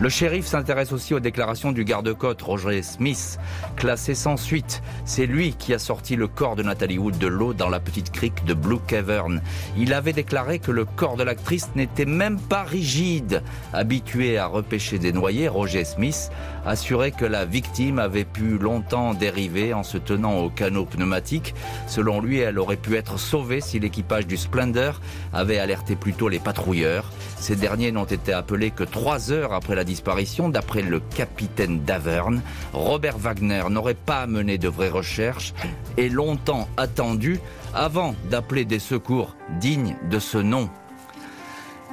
[0.00, 3.38] Le shérif s'intéresse aussi aux déclarations du garde-côte Roger Smith,
[3.76, 4.82] classé sans suite.
[5.04, 8.10] C'est lui qui a sorti le corps de Nathalie Wood de l'eau dans la petite
[8.10, 9.42] crique de Blue Cavern.
[9.76, 13.42] Il avait déclaré que le corps de l'actrice n'était même pas rigide.
[13.74, 16.30] Habitué à repêcher des noyés, Roger Smith
[16.64, 21.54] assurait que la victime avait pu longtemps dériver en se tenant au canot pneumatique.
[21.86, 24.98] Selon lui, elle aurait pu être sauvée si l'équipage du Splendor
[25.34, 27.04] avait alerté plus tôt les patrouilleurs.
[27.38, 29.84] Ces derniers n'ont été appelés que trois heures après la
[30.48, 32.42] d'après le capitaine Daverne.
[32.72, 35.52] Robert Wagner n'aurait pas mené de vraies recherches
[35.96, 37.40] et longtemps attendu
[37.74, 40.68] avant d'appeler des secours dignes de ce nom.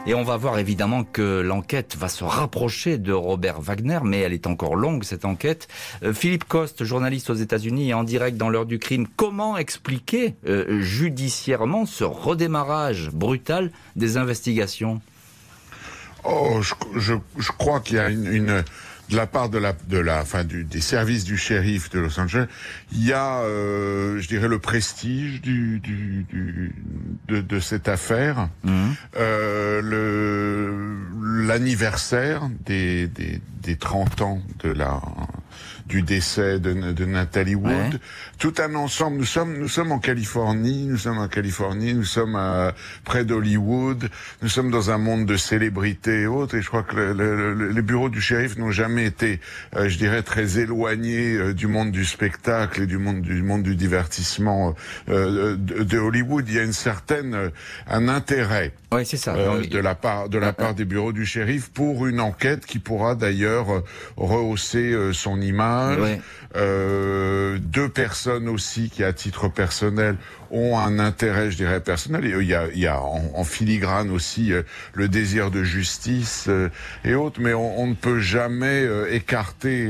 [0.06, 4.32] Et on va voir évidemment que l'enquête va se rapprocher de Robert Wagner, mais elle
[4.32, 5.68] est encore longue cette enquête.
[6.02, 10.36] Euh, Philippe Coste, journaliste aux États-Unis et en direct dans l'heure du crime, comment expliquer
[10.48, 15.02] euh, judiciairement ce redémarrage brutal des investigations?
[16.30, 18.64] Oh, je, je, je crois qu'il y a une, une,
[19.10, 22.20] de la part de la, de la, enfin, du, des services du shérif de Los
[22.20, 22.48] Angeles,
[22.92, 26.76] il y a, euh, je dirais, le prestige du, du, du
[27.28, 28.90] de, de, cette affaire, mmh.
[29.18, 35.02] euh, le l'anniversaire des, des, des 30 ans de la
[35.88, 37.72] du décès de, de Nathalie Wood.
[37.72, 38.00] Ouais.
[38.40, 39.18] Tout un ensemble.
[39.18, 44.10] Nous sommes, nous sommes en Californie, nous sommes en Californie, nous sommes à, près d'Hollywood,
[44.42, 46.56] nous sommes dans un monde de célébrités et autres.
[46.56, 47.14] Et je crois que le,
[47.54, 49.40] le, les bureaux du shérif n'ont jamais été,
[49.76, 53.64] euh, je dirais, très éloignés euh, du monde du spectacle et du monde du monde
[53.64, 54.76] du divertissement
[55.10, 56.46] euh, de, de, Hollywood.
[56.48, 57.52] Il y a une certaine,
[57.88, 58.74] un intérêt.
[58.92, 59.34] Oui, c'est ça.
[59.34, 63.16] De la part, de la part des bureaux du shérif pour une enquête qui pourra
[63.16, 63.84] d'ailleurs
[64.16, 66.20] rehausser son image Ouais.
[67.60, 70.16] Deux personnes aussi qui, à titre personnel,
[70.52, 72.26] ont un intérêt, je dirais, personnel.
[72.26, 76.70] Il y a, il y a en, filigrane aussi euh, le désir de justice euh,
[77.04, 79.88] et autres, mais on, on, ne peut jamais euh, écarter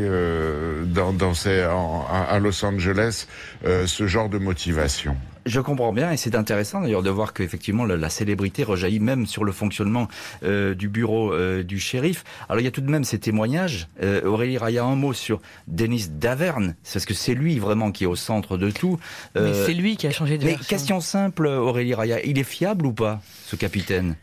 [0.86, 3.28] dans, dans ces, en, à Los Angeles
[3.64, 5.16] ce genre de motivation.
[5.48, 9.26] Je comprends bien et c'est intéressant d'ailleurs de voir qu'effectivement la, la, célébrité rejaillit même
[9.26, 10.10] sur le fonctionnement
[10.44, 12.26] euh, du bureau euh, du shérif.
[12.50, 13.88] Alors il y a tout de même ces témoignages.
[14.04, 18.08] Euh, Aurélie Raya, un mot sur Denis Daverne, parce que c'est lui vraiment qui est
[18.08, 19.00] au centre de tout.
[19.36, 20.68] Mais c'est lui qui a changé de Mais version.
[20.68, 24.16] question simple, Aurélie Raya, il est fiable ou pas, ce capitaine?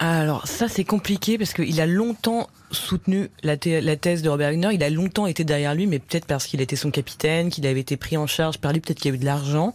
[0.00, 4.82] Alors ça c'est compliqué parce qu'il a longtemps soutenu la, thèse de Robert Wagner, il
[4.82, 7.96] a longtemps été derrière lui, mais peut-être parce qu'il était son capitaine, qu'il avait été
[7.96, 9.74] pris en charge par lui, peut-être qu'il y a eu de l'argent.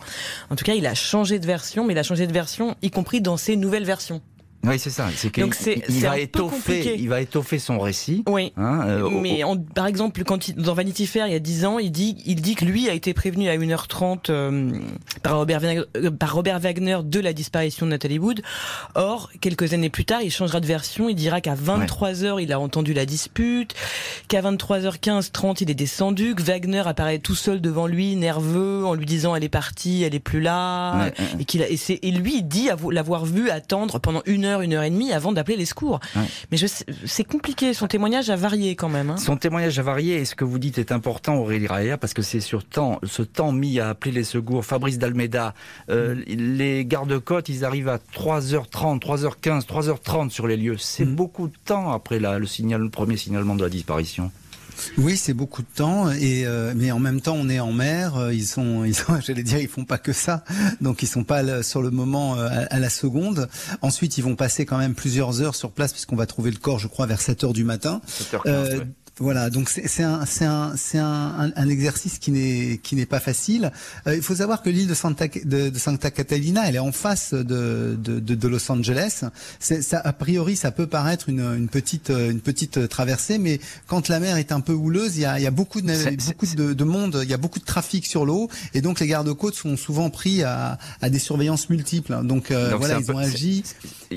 [0.49, 2.89] En tout cas, il a changé de version, mais il a changé de version, y
[2.89, 4.21] compris dans ses nouvelles versions.
[4.65, 5.09] Oui, c'est ça.
[5.15, 5.45] C'est qu'il
[5.89, 8.23] il, va étoffer, il va étoffer son récit.
[8.27, 8.51] Oui.
[8.57, 11.65] Hein, euh, mais on, par exemple, quand il, dans Vanity Fair, il y a 10
[11.65, 14.71] ans, il dit, il dit que lui a été prévenu à 1h30 euh,
[15.21, 18.41] par, Robert, euh, par Robert Wagner de la disparition de Nathalie Wood.
[18.95, 21.09] Or, quelques années plus tard, il changera de version.
[21.09, 22.43] Il dira qu'à 23h, ouais.
[22.43, 23.75] il a entendu la dispute,
[24.27, 28.93] qu'à 23h15, 30, il est descendu, que Wagner apparaît tout seul devant lui, nerveux, en
[28.93, 32.11] lui disant elle est partie, elle est plus là, ouais, et qu'il a, et, et
[32.11, 35.57] lui, il dit l'avoir vu attendre pendant une heure une heure et demie avant d'appeler
[35.57, 35.99] les secours.
[36.15, 36.23] Ouais.
[36.51, 36.57] Mais
[37.05, 39.11] c'est compliqué, son témoignage a varié quand même.
[39.11, 39.17] Hein.
[39.17, 42.21] Son témoignage a varié et ce que vous dites est important Aurélie Raya parce que
[42.21, 44.65] c'est sur temps, ce temps mis à appeler les secours.
[44.65, 45.53] Fabrice Dalmeda,
[45.89, 46.23] euh, mmh.
[46.27, 50.77] les gardes-côtes, ils arrivent à 3h30, 3h15, 3h30 sur les lieux.
[50.77, 51.15] C'est mmh.
[51.15, 54.31] beaucoup de temps après la, le, signal, le premier signalement de la disparition.
[54.97, 58.15] Oui, c'est beaucoup de temps, et euh, mais en même temps, on est en mer.
[58.17, 60.43] Euh, ils sont, ils sont, j'allais dire, ils font pas que ça,
[60.81, 63.49] donc ils sont pas sur le moment euh, à, à, la seconde.
[63.81, 66.79] Ensuite, ils vont passer quand même plusieurs heures sur place, puisqu'on va trouver le corps,
[66.79, 68.01] je crois, vers 7 heures du matin.
[68.07, 68.87] 7h15, euh, ouais.
[69.19, 73.71] Voilà, donc c'est un, un, un, un, exercice qui n'est pas facile.
[74.07, 76.91] Euh, il faut savoir que l'île de Santa de, de, Santa Catalina, elle est en
[76.91, 79.23] face de de, de, de Los Angeles.
[79.59, 84.19] Ça, a priori, ça peut paraître une, une petite une petite traversée, mais quand la
[84.19, 86.73] mer est un peu houleuse, il y a, il y a beaucoup de beaucoup de,
[86.73, 89.77] de, monde, il y a beaucoup de trafic sur l'eau, et donc les gardes-côtes sont
[89.77, 92.19] souvent pris à, à des surveillances multiples.
[92.23, 93.63] Donc, euh, donc voilà, ils peu, ont agi.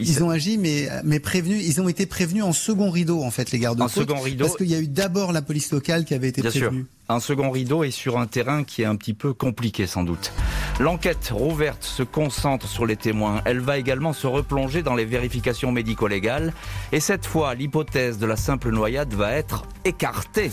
[0.01, 1.65] Ils, ont agi, mais mais prévenus.
[1.67, 4.47] Ils ont été prévenus en second rideau en fait, les gardes En second rideau.
[4.47, 6.81] Parce qu'il y a eu d'abord la police locale qui avait été Bien prévenue.
[6.81, 6.87] sûr.
[7.11, 10.33] Un second rideau est sur un terrain qui est un petit peu compliqué sans doute.
[10.79, 13.41] L'enquête rouverte se concentre sur les témoins.
[13.45, 16.53] Elle va également se replonger dans les vérifications médico-légales.
[16.93, 20.51] Et cette fois, l'hypothèse de la simple noyade va être écartée.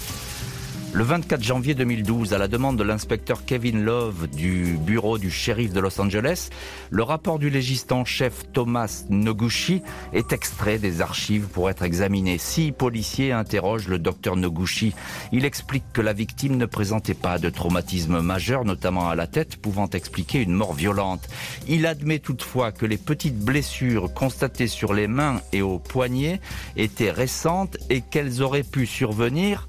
[0.95, 5.73] Le 24 janvier 2012, à la demande de l'inspecteur Kevin Love du bureau du shérif
[5.73, 6.51] de Los Angeles,
[6.89, 9.81] le rapport du légiste en chef Thomas Noguchi
[10.13, 12.37] est extrait des archives pour être examiné.
[12.37, 14.95] Six policiers interrogent le docteur Noguchi.
[15.33, 19.57] Il explique que la victime ne présentait pas de traumatisme majeur, notamment à la tête,
[19.57, 21.27] pouvant expliquer une mort violente.
[21.67, 26.39] Il admet toutefois que les petites blessures constatées sur les mains et aux poignets
[26.77, 29.67] étaient récentes et qu'elles auraient pu survenir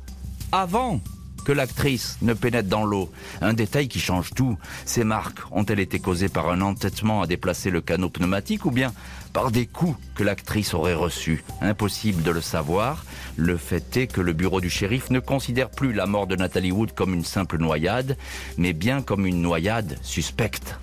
[0.52, 1.00] avant
[1.46, 3.08] que l'actrice ne pénètre dans l'eau.
[3.40, 4.58] Un détail qui change tout.
[4.84, 8.92] Ces marques ont-elles été causées par un entêtement à déplacer le canot pneumatique ou bien
[9.32, 11.44] par des coups que l'actrice aurait reçus?
[11.60, 13.04] Impossible de le savoir.
[13.36, 16.72] Le fait est que le bureau du shérif ne considère plus la mort de Nathalie
[16.72, 18.16] Wood comme une simple noyade,
[18.58, 20.80] mais bien comme une noyade suspecte.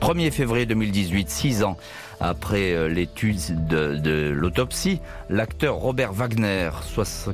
[0.00, 1.76] 1er février 2018, six ans
[2.20, 6.70] après euh, l'étude de, l'autopsie, l'acteur Robert Wagner,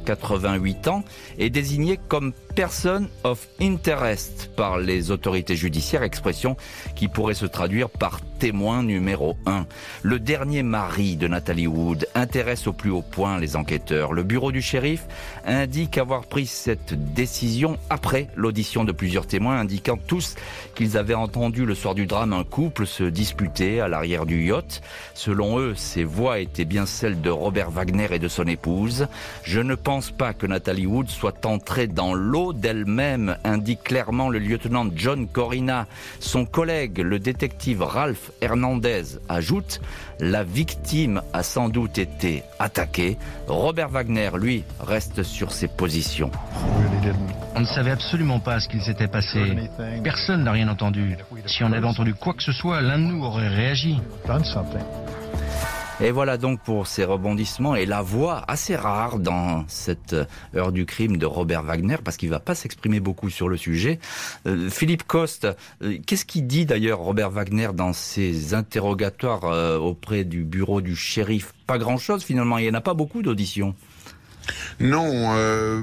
[0.05, 1.05] 88 ans,
[1.39, 6.57] est désigné comme person of interest par les autorités judiciaires, expression
[6.95, 9.67] qui pourrait se traduire par témoin numéro 1.
[10.03, 14.15] Le dernier mari de Nathalie Wood intéresse au plus haut point les enquêteurs.
[14.15, 15.05] Le bureau du shérif
[15.45, 20.35] indique avoir pris cette décision après l'audition de plusieurs témoins indiquant tous
[20.75, 24.81] qu'ils avaient entendu le soir du drame un couple se disputer à l'arrière du yacht.
[25.13, 29.09] Selon eux, ces voix étaient bien celles de Robert Wagner et de son épouse.
[29.43, 34.39] Je ne pense pas que Nathalie Wood soit entrée dans l'eau d'elle-même, indique clairement le
[34.39, 35.87] lieutenant John Corina.
[36.21, 39.81] Son collègue, le détective Ralph Hernandez, ajoute
[40.21, 43.17] La victime a sans doute été attaquée.
[43.49, 46.31] Robert Wagner, lui, reste sur ses positions.
[47.55, 49.41] On ne savait absolument pas ce qu'il s'était passé.
[50.03, 51.17] Personne n'a rien entendu.
[51.47, 54.01] Si on avait entendu quoi que ce soit, l'un de nous aurait réagi.
[55.99, 60.15] Et voilà donc pour ces rebondissements et la voix assez rare dans cette
[60.55, 63.99] heure du crime de Robert Wagner, parce qu'il va pas s'exprimer beaucoup sur le sujet.
[64.47, 65.49] Euh, Philippe Coste,
[65.83, 70.95] euh, qu'est-ce qu'il dit d'ailleurs Robert Wagner dans ses interrogatoires euh, auprès du bureau du
[70.95, 71.55] shérif?
[71.67, 73.75] Pas grand-chose finalement, il n'y en a pas beaucoup d'auditions.
[74.81, 75.83] Non, euh,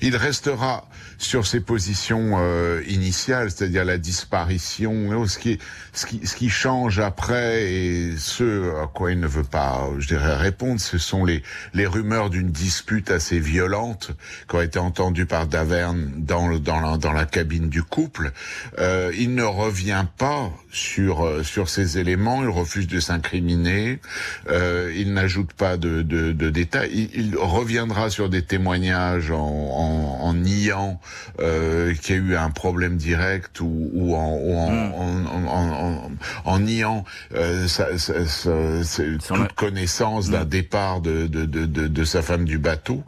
[0.00, 5.26] il, restera sur ses positions euh, initiales, c'est-à-dire la disparition.
[5.26, 5.58] Ce qui,
[5.92, 10.06] ce, qui, ce qui change après et ce à quoi il ne veut pas, je
[10.08, 11.42] dirais, répondre, ce sont les,
[11.74, 14.12] les rumeurs d'une dispute assez violente
[14.48, 18.32] qui a été entendue par Daverne dans, le- dans, la, dans la cabine du couple.
[18.78, 23.98] Euh, il ne revient pas sur, euh, sur ces éléments, il refuse de s'incriminer,
[24.50, 29.36] euh, il n'ajoute pas de, de, de détails, il, il reviendra sur des témoignages en,
[29.38, 31.00] en, en niant
[31.40, 36.10] euh, qu'il y a eu un problème direct ou, ou en, ou en, en,
[36.44, 42.04] en, niant euh, sa- sa- sa- toute connaissance d'un départ de, de, de, de, de
[42.04, 43.02] sa femme du bateau.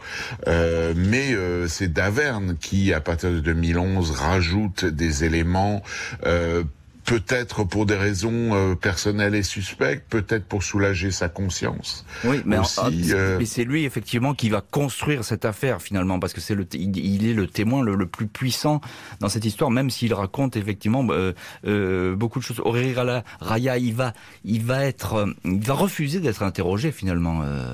[0.49, 5.83] Euh, mais euh, c'est Daverne qui, à partir de 2011, rajoute des éléments
[6.27, 6.65] euh,
[7.11, 12.05] peut-être pour des raisons euh, personnelles et suspectes, peut-être pour soulager sa conscience.
[12.25, 16.21] Oui, mais, ah, c'est- euh, mais c'est lui effectivement qui va construire cette affaire finalement,
[16.21, 18.81] parce que c'est le, il, il est le témoin le, le plus puissant
[19.19, 21.33] dans cette histoire, même s'il raconte effectivement euh,
[21.67, 22.61] euh, beaucoup de choses.
[22.61, 24.13] Aurélien Rala- Raya, il va,
[24.45, 27.65] il va être, il va refuser d'être interrogé finalement, euh,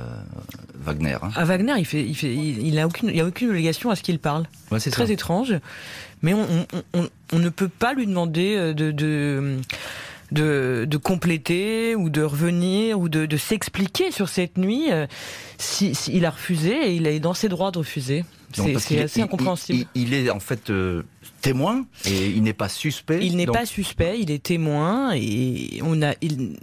[0.82, 1.18] Wagner.
[1.22, 1.30] Hein.
[1.34, 3.90] À Wagner, il fait, il fait, il, il a aucune, il y a aucune obligation
[3.90, 4.44] à ce qu'il parle.
[4.70, 5.12] Ouais, c'est Très ça.
[5.12, 5.54] étrange,
[6.22, 9.60] mais on, ne peut pas lui demander euh,
[10.32, 14.90] de, compléter ou de revenir ou de, s'expliquer sur cette nuit.
[14.90, 15.06] euh,
[15.58, 18.24] Si, si il a refusé et il est dans ses droits de refuser.
[18.56, 19.86] Donc, C'est assez il- incompréhensible.
[19.94, 21.02] Il, il est en fait euh,
[21.42, 23.18] témoin et il n'est pas suspect.
[23.24, 26.56] Il n'est donc- pas suspect, il est témoin et on a il-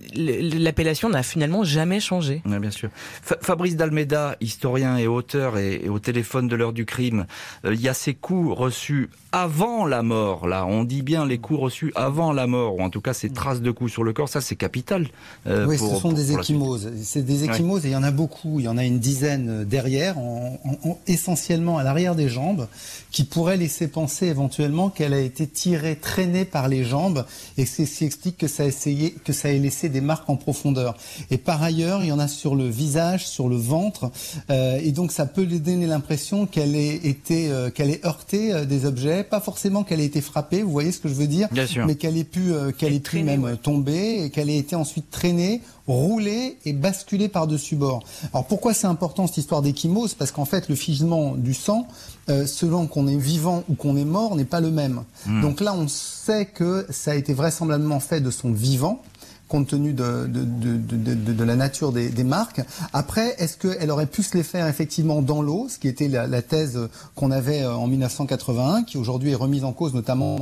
[0.63, 2.41] l'appellation n'a finalement jamais changé.
[2.45, 2.89] Bien sûr.
[3.21, 7.25] Fa- Fabrice Dalmeda, historien et auteur, et, et au téléphone de l'heure du crime,
[7.65, 10.47] euh, il y a ces coups reçus avant la mort.
[10.47, 13.29] Là, on dit bien les coups reçus avant la mort, ou en tout cas ces
[13.29, 14.29] traces de coups sur le corps.
[14.29, 15.07] Ça, c'est capital.
[15.47, 16.91] euh, oui, pour- ce sont pour- des pour échymoses.
[17.03, 18.59] C'est des échymoses et il y en a beaucoup.
[18.59, 22.67] Il y en a une dizaine derrière, en- en- en- essentiellement à l'arrière des jambes,
[23.13, 27.25] qui pourraient laisser penser éventuellement qu'elle a été tirée, traînée par les jambes,
[27.57, 30.29] et c'est ce qui explique que ça a essayé, que ça ait laissé des marques
[30.29, 30.97] en profondeur.
[31.29, 34.11] Et par ailleurs, il y en a sur le visage, sur le ventre,
[34.49, 38.51] euh, et donc ça peut lui donner l'impression qu'elle ait été, euh, qu'elle ait heurté
[38.51, 40.63] euh, des objets, pas forcément qu'elle ait été frappée.
[40.63, 41.85] Vous voyez ce que je veux dire Bien sûr.
[41.85, 43.57] Mais qu'elle ait pu, euh, qu'elle ait pu traînée, même ouais.
[43.57, 48.03] tomber et qu'elle ait été ensuite traînée rouler et basculer par-dessus bord.
[48.33, 51.87] Alors pourquoi c'est important cette histoire d'échymose Parce qu'en fait, le figement du sang,
[52.29, 55.03] euh, selon qu'on est vivant ou qu'on est mort, n'est pas le même.
[55.25, 55.41] Hmm.
[55.41, 59.01] Donc là, on sait que ça a été vraisemblablement fait de son vivant
[59.49, 62.61] compte tenu de, de, de, de, de la nature des, des, marques.
[62.91, 66.25] Après, est-ce qu'elle aurait pu se les faire effectivement dans l'eau, ce qui était la,
[66.25, 66.79] la thèse
[67.13, 70.39] qu'on avait euh, en 1981, qui aujourd'hui est remise en cause notamment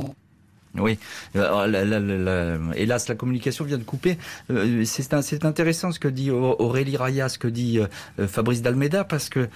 [0.78, 0.98] oui,
[1.36, 4.16] euh, la, la, la, hélas, la communication vient de couper.
[4.50, 9.28] Euh, c'est intéressant ce que dit Aurélie Raya, ce que dit euh, Fabrice Dalmeda, parce
[9.28, 9.48] que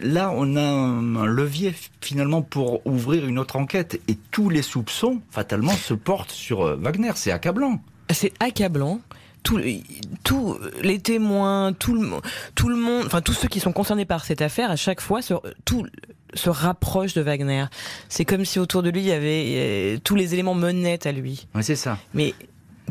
[0.00, 5.20] là, on a un, levier finalement pour ouvrir une autre enquête, et tous les soupçons,
[5.30, 7.12] fatalement, se portent sur Wagner.
[7.14, 7.80] C'est accablant.
[8.10, 9.00] C'est accablant
[9.42, 12.10] tous les témoins, tout le,
[12.54, 15.22] tout le monde, enfin tous ceux qui sont concernés par cette affaire, à chaque fois,
[15.22, 15.32] se,
[15.64, 15.86] tout
[16.34, 17.64] se rapproche de Wagner.
[18.08, 21.12] C'est comme si autour de lui il y avait euh, tous les éléments menaient à
[21.12, 21.46] lui.
[21.54, 21.98] Ouais, c'est ça.
[22.14, 22.34] Mais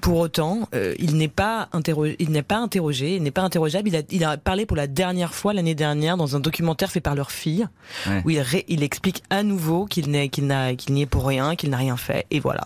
[0.01, 3.89] pour autant, euh, il n'est pas interrogé, il n'est pas interrogé, il n'est pas interrogeable.
[3.89, 7.01] Il a, il a parlé pour la dernière fois l'année dernière dans un documentaire fait
[7.01, 7.67] par leur fille,
[8.07, 8.21] ouais.
[8.25, 11.27] où il, ré, il explique à nouveau qu'il n'est, qu'il n'a, qu'il n'y est pour
[11.27, 12.63] rien, qu'il n'a rien fait, et voilà.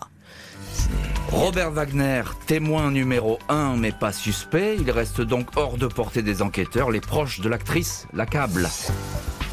[1.30, 6.42] Robert Wagner, témoin numéro 1 mais pas suspect, il reste donc hors de portée des
[6.42, 6.90] enquêteurs.
[6.90, 8.68] Les proches de l'actrice l'accablent.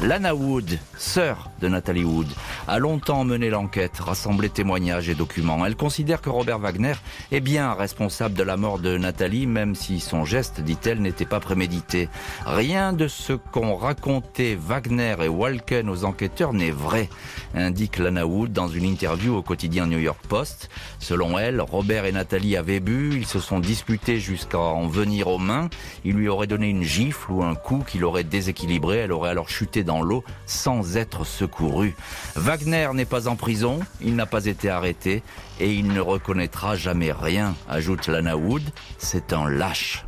[0.00, 2.26] Lana Wood, sœur de Nathalie Wood,
[2.66, 5.64] a longtemps mené l'enquête, rassemblé témoignages et documents.
[5.64, 6.94] Elle considère que Robert Wagner
[7.30, 11.38] est bien responsable de la mort de Nathalie, même si son geste, dit-elle, n'était pas
[11.38, 12.08] prémédité.
[12.46, 17.08] Rien de ce qu'ont raconté Wagner et Walken aux enquêteurs n'est vrai,
[17.54, 20.68] indique Lana Wood dans une interview au quotidien New York Post.
[20.98, 25.38] Selon elle, Robert et Nathalie avaient bu, ils se sont disputés jusqu'à en venir aux
[25.38, 25.68] mains.
[26.04, 28.98] Il lui aurait donné une gifle ou un coup qui l'aurait déséquilibré.
[28.98, 31.94] Elle aurait alors chuté dans l'eau sans être secouru.
[32.36, 35.22] Wagner n'est pas en prison, il n'a pas été arrêté
[35.60, 38.62] et il ne reconnaîtra jamais rien, ajoute Lana Wood.
[38.98, 40.04] C'est un lâche.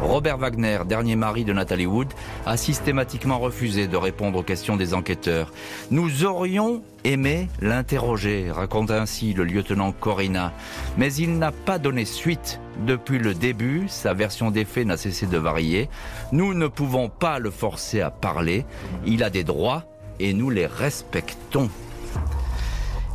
[0.00, 2.12] Robert Wagner, dernier mari de Nathalie Wood,
[2.46, 5.52] a systématiquement refusé de répondre aux questions des enquêteurs.
[5.90, 10.52] Nous aurions aimé l'interroger, raconte ainsi le lieutenant Corina,
[10.98, 12.60] mais il n'a pas donné suite.
[12.86, 15.88] Depuis le début, sa version des faits n'a cessé de varier.
[16.32, 18.66] Nous ne pouvons pas le forcer à parler.
[19.06, 19.84] Il a des droits
[20.18, 21.70] et nous les respectons.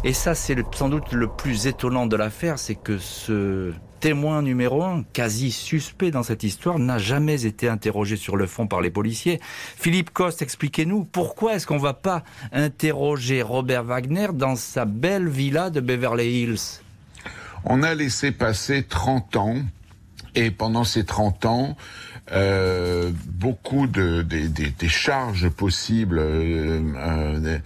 [0.04, 4.84] Et ça, c'est sans doute le plus étonnant de l'affaire, c'est que ce témoin numéro
[4.84, 8.90] un, quasi suspect dans cette histoire, n'a jamais été interrogé sur le fond par les
[8.90, 9.40] policiers.
[9.78, 15.70] Philippe Coste, expliquez-nous, pourquoi est-ce qu'on va pas interroger Robert Wagner dans sa belle villa
[15.70, 16.82] de Beverly Hills?
[17.66, 19.58] On a laissé passer 30 ans,
[20.36, 21.78] et pendant ces 30 ans,
[22.32, 27.60] euh, beaucoup de, de, de, des charges possibles euh,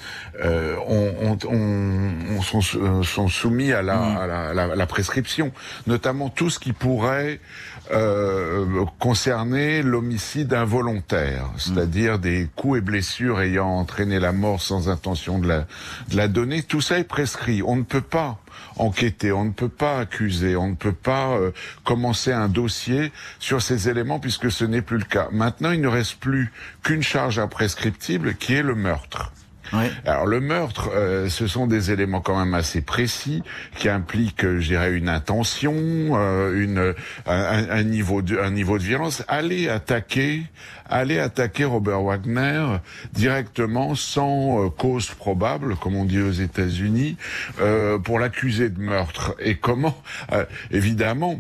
[0.44, 4.18] euh, on, on, on sont, sont, soumis à la, mmh.
[4.18, 5.52] à, la, à, la, à la, prescription,
[5.86, 7.40] notamment tout ce qui pourrait
[9.00, 12.22] concerner l'homicide involontaire, c'est-à-dire mmh.
[12.22, 15.60] des coups et blessures ayant entraîné la mort sans intention de la,
[16.10, 16.64] de la donner.
[16.64, 17.62] Tout ça est prescrit.
[17.62, 18.40] On ne peut pas
[18.78, 21.52] enquêter, on ne peut pas accuser, on ne peut pas euh,
[21.84, 25.28] commencer un dossier sur ces éléments puisque ce n'est plus le cas.
[25.32, 26.52] Maintenant, il ne reste plus
[26.84, 29.32] qu'une charge imprescriptible qui est le meurtre.
[30.06, 33.44] Alors le meurtre, euh, ce sont des éléments quand même assez précis
[33.76, 36.94] qui impliquent, je dirais, une intention, euh, une
[37.26, 39.24] un, un, niveau de un niveau de violence.
[39.28, 40.44] Aller attaquer,
[40.90, 42.66] aller attaquer Robert Wagner
[43.14, 47.18] directement sans euh, cause probable, comme on dit aux États-Unis,
[47.60, 49.36] euh, pour l'accuser de meurtre.
[49.40, 49.98] Et comment,
[50.32, 51.40] euh, évidemment.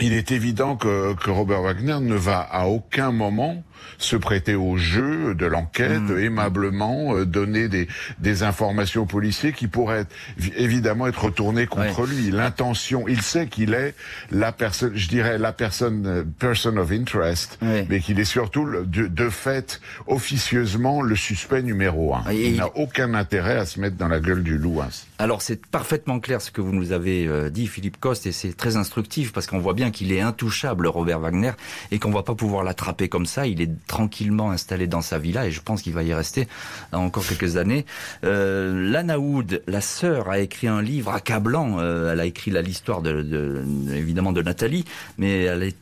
[0.00, 3.62] Il est évident que, que Robert Wagner ne va à aucun moment
[3.98, 6.18] se prêter au jeu de l'enquête, mmh.
[6.18, 10.14] aimablement euh, donner des, des informations aux policiers qui pourraient être,
[10.56, 12.06] évidemment être retournées contre Ouais.
[12.08, 12.30] lui.
[12.30, 13.94] L'intention, il sait qu'il est
[14.30, 17.86] la personne, je dirais la personne, euh, person of interest, Ouais.
[17.88, 22.24] mais qu'il est surtout de, de fait officieusement le suspect numéro un.
[22.30, 24.80] Et il il- n'a aucun intérêt à se mettre dans la gueule du loup.
[24.80, 24.88] hein.
[25.18, 28.56] Alors c'est parfaitement clair ce que vous nous avez euh, dit, Philippe Coste, et c'est
[28.56, 31.52] très instructif parce qu'on voit bien qu'il est intouchable, Robert Wagner,
[31.90, 33.46] et qu'on va pas pouvoir l'attraper comme ça.
[33.46, 36.48] Il est tranquillement installé dans sa villa, et je pense qu'il va y rester
[36.92, 37.84] encore quelques années.
[38.24, 41.78] Euh, Lana Wood, la sœur, a écrit un livre accablant.
[41.78, 43.62] Euh, elle a écrit l'histoire de, de-
[43.94, 44.84] évidemment de Nathalie,
[45.18, 45.72] mais elle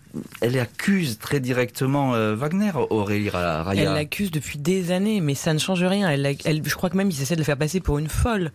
[0.42, 3.82] elle accuse très directement euh, Wagner, Aurélie Ra- Raya.
[3.84, 6.10] Elle l'accuse depuis des années, mais ça ne change rien.
[6.10, 8.52] Elle, je crois que même ils essaient de la faire passer pour une folle.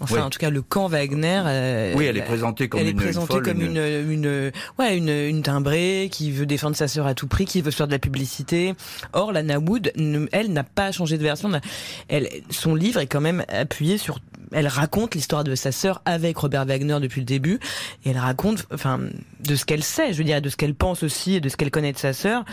[0.00, 0.20] Enfin, Oui.
[0.22, 1.42] en tout cas, le camp Wagner.
[1.46, 4.10] euh, Oui, elle est présentée comme elle est une- une présentée folle, comme une- une,
[4.24, 7.70] une, ouais, une, une timbrée qui veut défendre sa sœur à tout prix, qui veut
[7.70, 8.74] se faire de la publicité.
[9.12, 9.92] Or, Lana Wood,
[10.32, 11.50] elle n'a pas changé de version.
[12.08, 14.18] Elle, son livre est quand même appuyé sur
[14.52, 17.60] elle raconte l'histoire de sa sœur avec Robert Wagner depuis le début,
[18.04, 18.98] et elle raconte, enfin,
[19.44, 21.56] de ce qu'elle sait, je veux dire, de ce qu'elle pense aussi, et de ce
[21.56, 22.44] qu'elle connaît de sa sœur,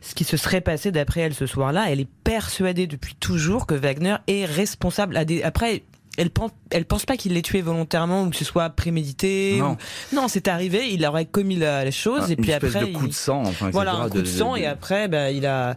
[0.00, 1.86] ce qui se serait passé d'après elle ce soir-là.
[1.90, 5.16] Elle est persuadée depuis toujours que Wagner est responsable.
[5.16, 5.42] À des...
[5.42, 5.82] Après,
[6.18, 9.56] elle pense, elle pense pas qu'il l'ait tué volontairement ou que ce soit prémédité.
[9.58, 9.76] Non,
[10.12, 10.90] non c'est arrivé.
[10.92, 13.94] Il aurait commis la, chose ah, et puis après, de coup de sang, enfin, voilà,
[13.94, 15.76] un coup de, sang et après, bah, il a,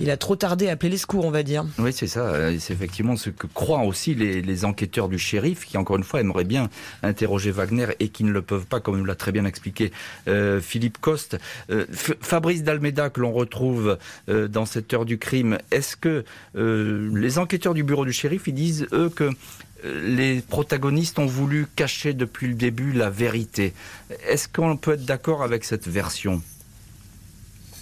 [0.00, 1.64] il a trop tardé à appeler les secours, on va dire.
[1.78, 2.20] Oui, c'est ça.
[2.20, 6.04] Euh, c'est effectivement ce que croient aussi les, les, enquêteurs du shérif, qui encore une
[6.04, 6.68] fois aimeraient bien
[7.02, 9.92] interroger Wagner et qui ne le peuvent pas, comme nous l'a très bien expliqué
[10.28, 11.38] euh, Philippe Coste.
[11.70, 13.98] Euh, Fabrice Dalmeda que l'on retrouve
[14.28, 15.58] euh, dans cette heure du crime.
[15.70, 19.30] Est-ce que les enquêteurs du bureau du shérif, ils disent eux que
[19.84, 23.74] les protagonistes ont voulu cacher depuis le début la vérité.
[24.28, 26.42] Est-ce qu'on peut être d'accord avec cette version?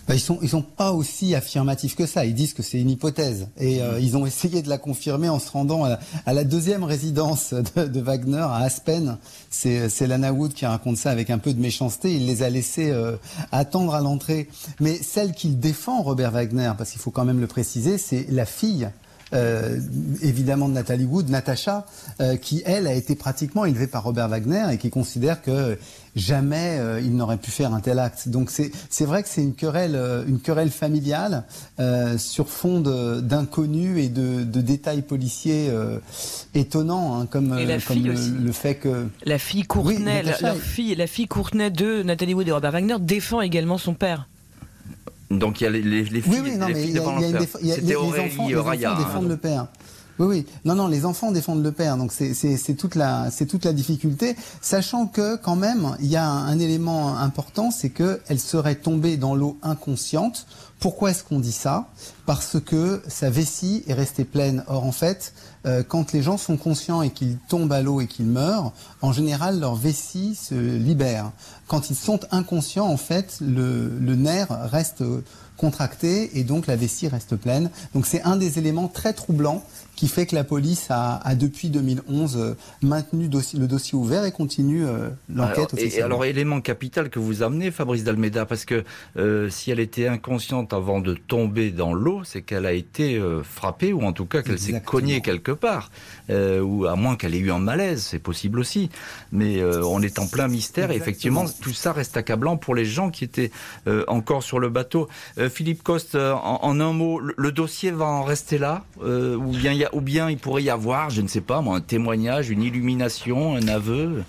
[0.09, 2.25] Bah, ils sont sont pas aussi affirmatifs que ça.
[2.25, 5.39] Ils disent que c'est une hypothèse et euh, ils ont essayé de la confirmer en
[5.39, 9.19] se rendant à, la deuxième résidence de, Wagner à Aspen.
[9.49, 12.15] C'est c'est Lana Wood qui raconte ça avec un peu de méchanceté.
[12.17, 13.17] Il les a laissés euh,
[13.53, 14.49] attendre à l'entrée.
[14.81, 18.45] Mais celle qu'il défend, Robert Wagner, parce qu'il faut quand même le préciser, c'est la
[18.45, 18.91] fille
[19.35, 19.79] euh,
[20.23, 21.87] évidemment de Nathalie Wood, Natacha,
[22.21, 25.79] euh, qui elle a été pratiquement élevée par Robert Wagner et qui considère que
[26.15, 28.29] jamais euh, il n'aurait pu faire un tel acte.
[28.29, 31.45] Donc c'est vrai que c'est une querelle une querelle familiale
[32.19, 35.71] sur fond d'inconnus et de, de, détails policiers
[36.55, 37.51] étonnants, hein, comme,
[37.87, 42.49] comme le, fait que la fille Courtenay, leur fille, la fille Courtenay de Nathalie Wood
[42.49, 44.29] et Robert Wagner défend également son père.
[45.39, 47.03] Donc il y a les, les, les filles, oui, oui, non, mais il y a,
[47.03, 49.67] y a les, enfants, les enfants défendent le père.
[50.19, 50.47] Oui, oui.
[50.65, 51.97] Non, non, les enfants défendent le père.
[51.97, 56.27] Donc c'est toute la c'est toute la difficulté, sachant que quand même il y a
[56.27, 60.47] un, un élément important, c'est que elle serait tombée dans l'eau inconsciente.
[60.83, 61.87] Pourquoi est-ce qu'on dit ça?
[62.27, 64.65] Parce que sa vessie est restée pleine.
[64.67, 65.33] Or en fait,
[65.65, 69.13] euh, quand les gens sont conscients et qu'ils tombent à l'eau et qu'ils meurent, en
[69.13, 71.31] général leur vessie se libère.
[71.69, 75.05] Quand ils sont inconscients, en fait, le, le nerf reste
[75.57, 77.71] contracté et donc la vessie reste pleine.
[77.95, 79.63] Donc c'est un des éléments très troublants
[80.03, 84.33] qui fait que la police a, a depuis 2011 euh, maintenu le dossier ouvert et
[84.33, 85.75] continue euh, l'enquête.
[85.79, 88.83] Et, et, alors élément capital que vous amenez, Fabrice Dalmeda, parce que
[89.17, 93.45] euh, si elle était inconsciente avant de tomber dans l'eau, c'est qu'elle a été euh,
[93.45, 95.93] frappée ou en tout cas qu'elle s'est cognée quelque part,
[96.31, 98.91] euh, ou à moins qu'elle ait eu un malaise, c'est possible aussi.
[99.31, 103.11] Mais on est en plein mystère et effectivement tout ça reste accablant pour les gens
[103.11, 103.51] qui étaient
[104.09, 105.09] encore sur le bateau.
[105.51, 109.73] Philippe Coste, en, en, un mot, le, le, dossier va en rester là, ou bien
[109.73, 111.81] il y a ou bien il pourrait y avoir, je ne sais pas moi, un
[111.81, 114.25] témoignage, une illumination, un aveu?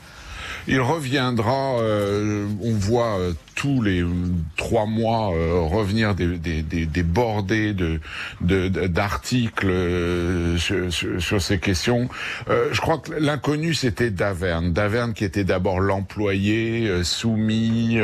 [0.68, 4.10] Il reviendra, euh, on voit euh, tous les euh,
[4.58, 8.00] trois mois euh, revenir des, des, des, des, bordées de
[8.42, 12.10] d'articles euh, sur, sur, sur, ces questions.
[12.48, 18.00] je crois que l'inconnu c'était Daverne, Daverne qui était d'abord l'employé soumis,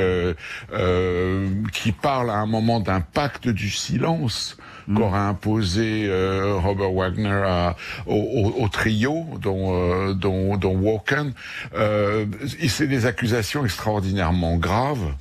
[1.72, 4.96] qui parle à un moment d'un pacte du silence mm.
[4.96, 7.76] qu'aurait imposé euh, Robert Wagner à,
[8.06, 11.34] au, au, au, trio, dont, euh, dont, dont Woken.
[11.76, 12.26] Euh,
[12.68, 15.14] c'est des accusations extraordinairement graves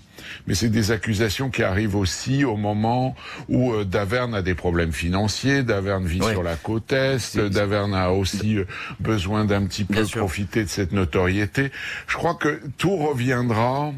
[0.48, 3.14] mais c'est des accusations qui arrivent aussi au moment
[3.50, 6.32] où euh, Daverne a des problèmes financiers, Daverne vit ouais.
[6.32, 8.64] sur la côte Est, Daverne a aussi euh,
[8.98, 11.70] besoin d'un petit peu profiter de cette notoriété.
[12.06, 13.92] Je crois que tout reviendra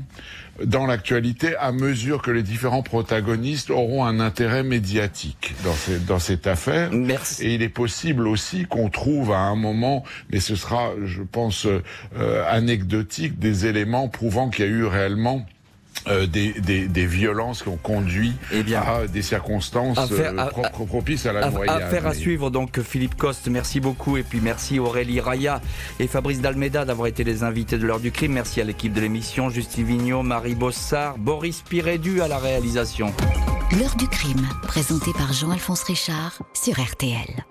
[0.65, 6.19] dans l'actualité à mesure que les différents protagonistes auront un intérêt médiatique dans, ces, dans
[6.19, 6.91] cette affaire.
[6.93, 7.45] Merci.
[7.45, 11.65] Et il est possible aussi qu'on trouve à un moment, mais ce sera, je pense,
[11.67, 15.47] euh, anecdotique, des éléments prouvant qu'il y a eu réellement
[16.09, 20.47] euh, des, des, des, violences qui ont conduit eh bien, à des circonstances affaire, euh,
[20.47, 21.83] pro, pro, propices à la à, noyade.
[21.83, 25.61] Affaire à suivre donc Philippe Coste, merci beaucoup et puis merci Aurélie Raya
[25.99, 28.33] et Fabrice Dalmeda d'avoir été les invités de l'heure du crime.
[28.33, 33.13] Merci à l'équipe de l'émission, Justine Vignot, Marie Bossard, Boris Pirédu à la réalisation.
[33.79, 37.45] L'heure du crime, présenté par Jean-Alphonse Richard sur RTL.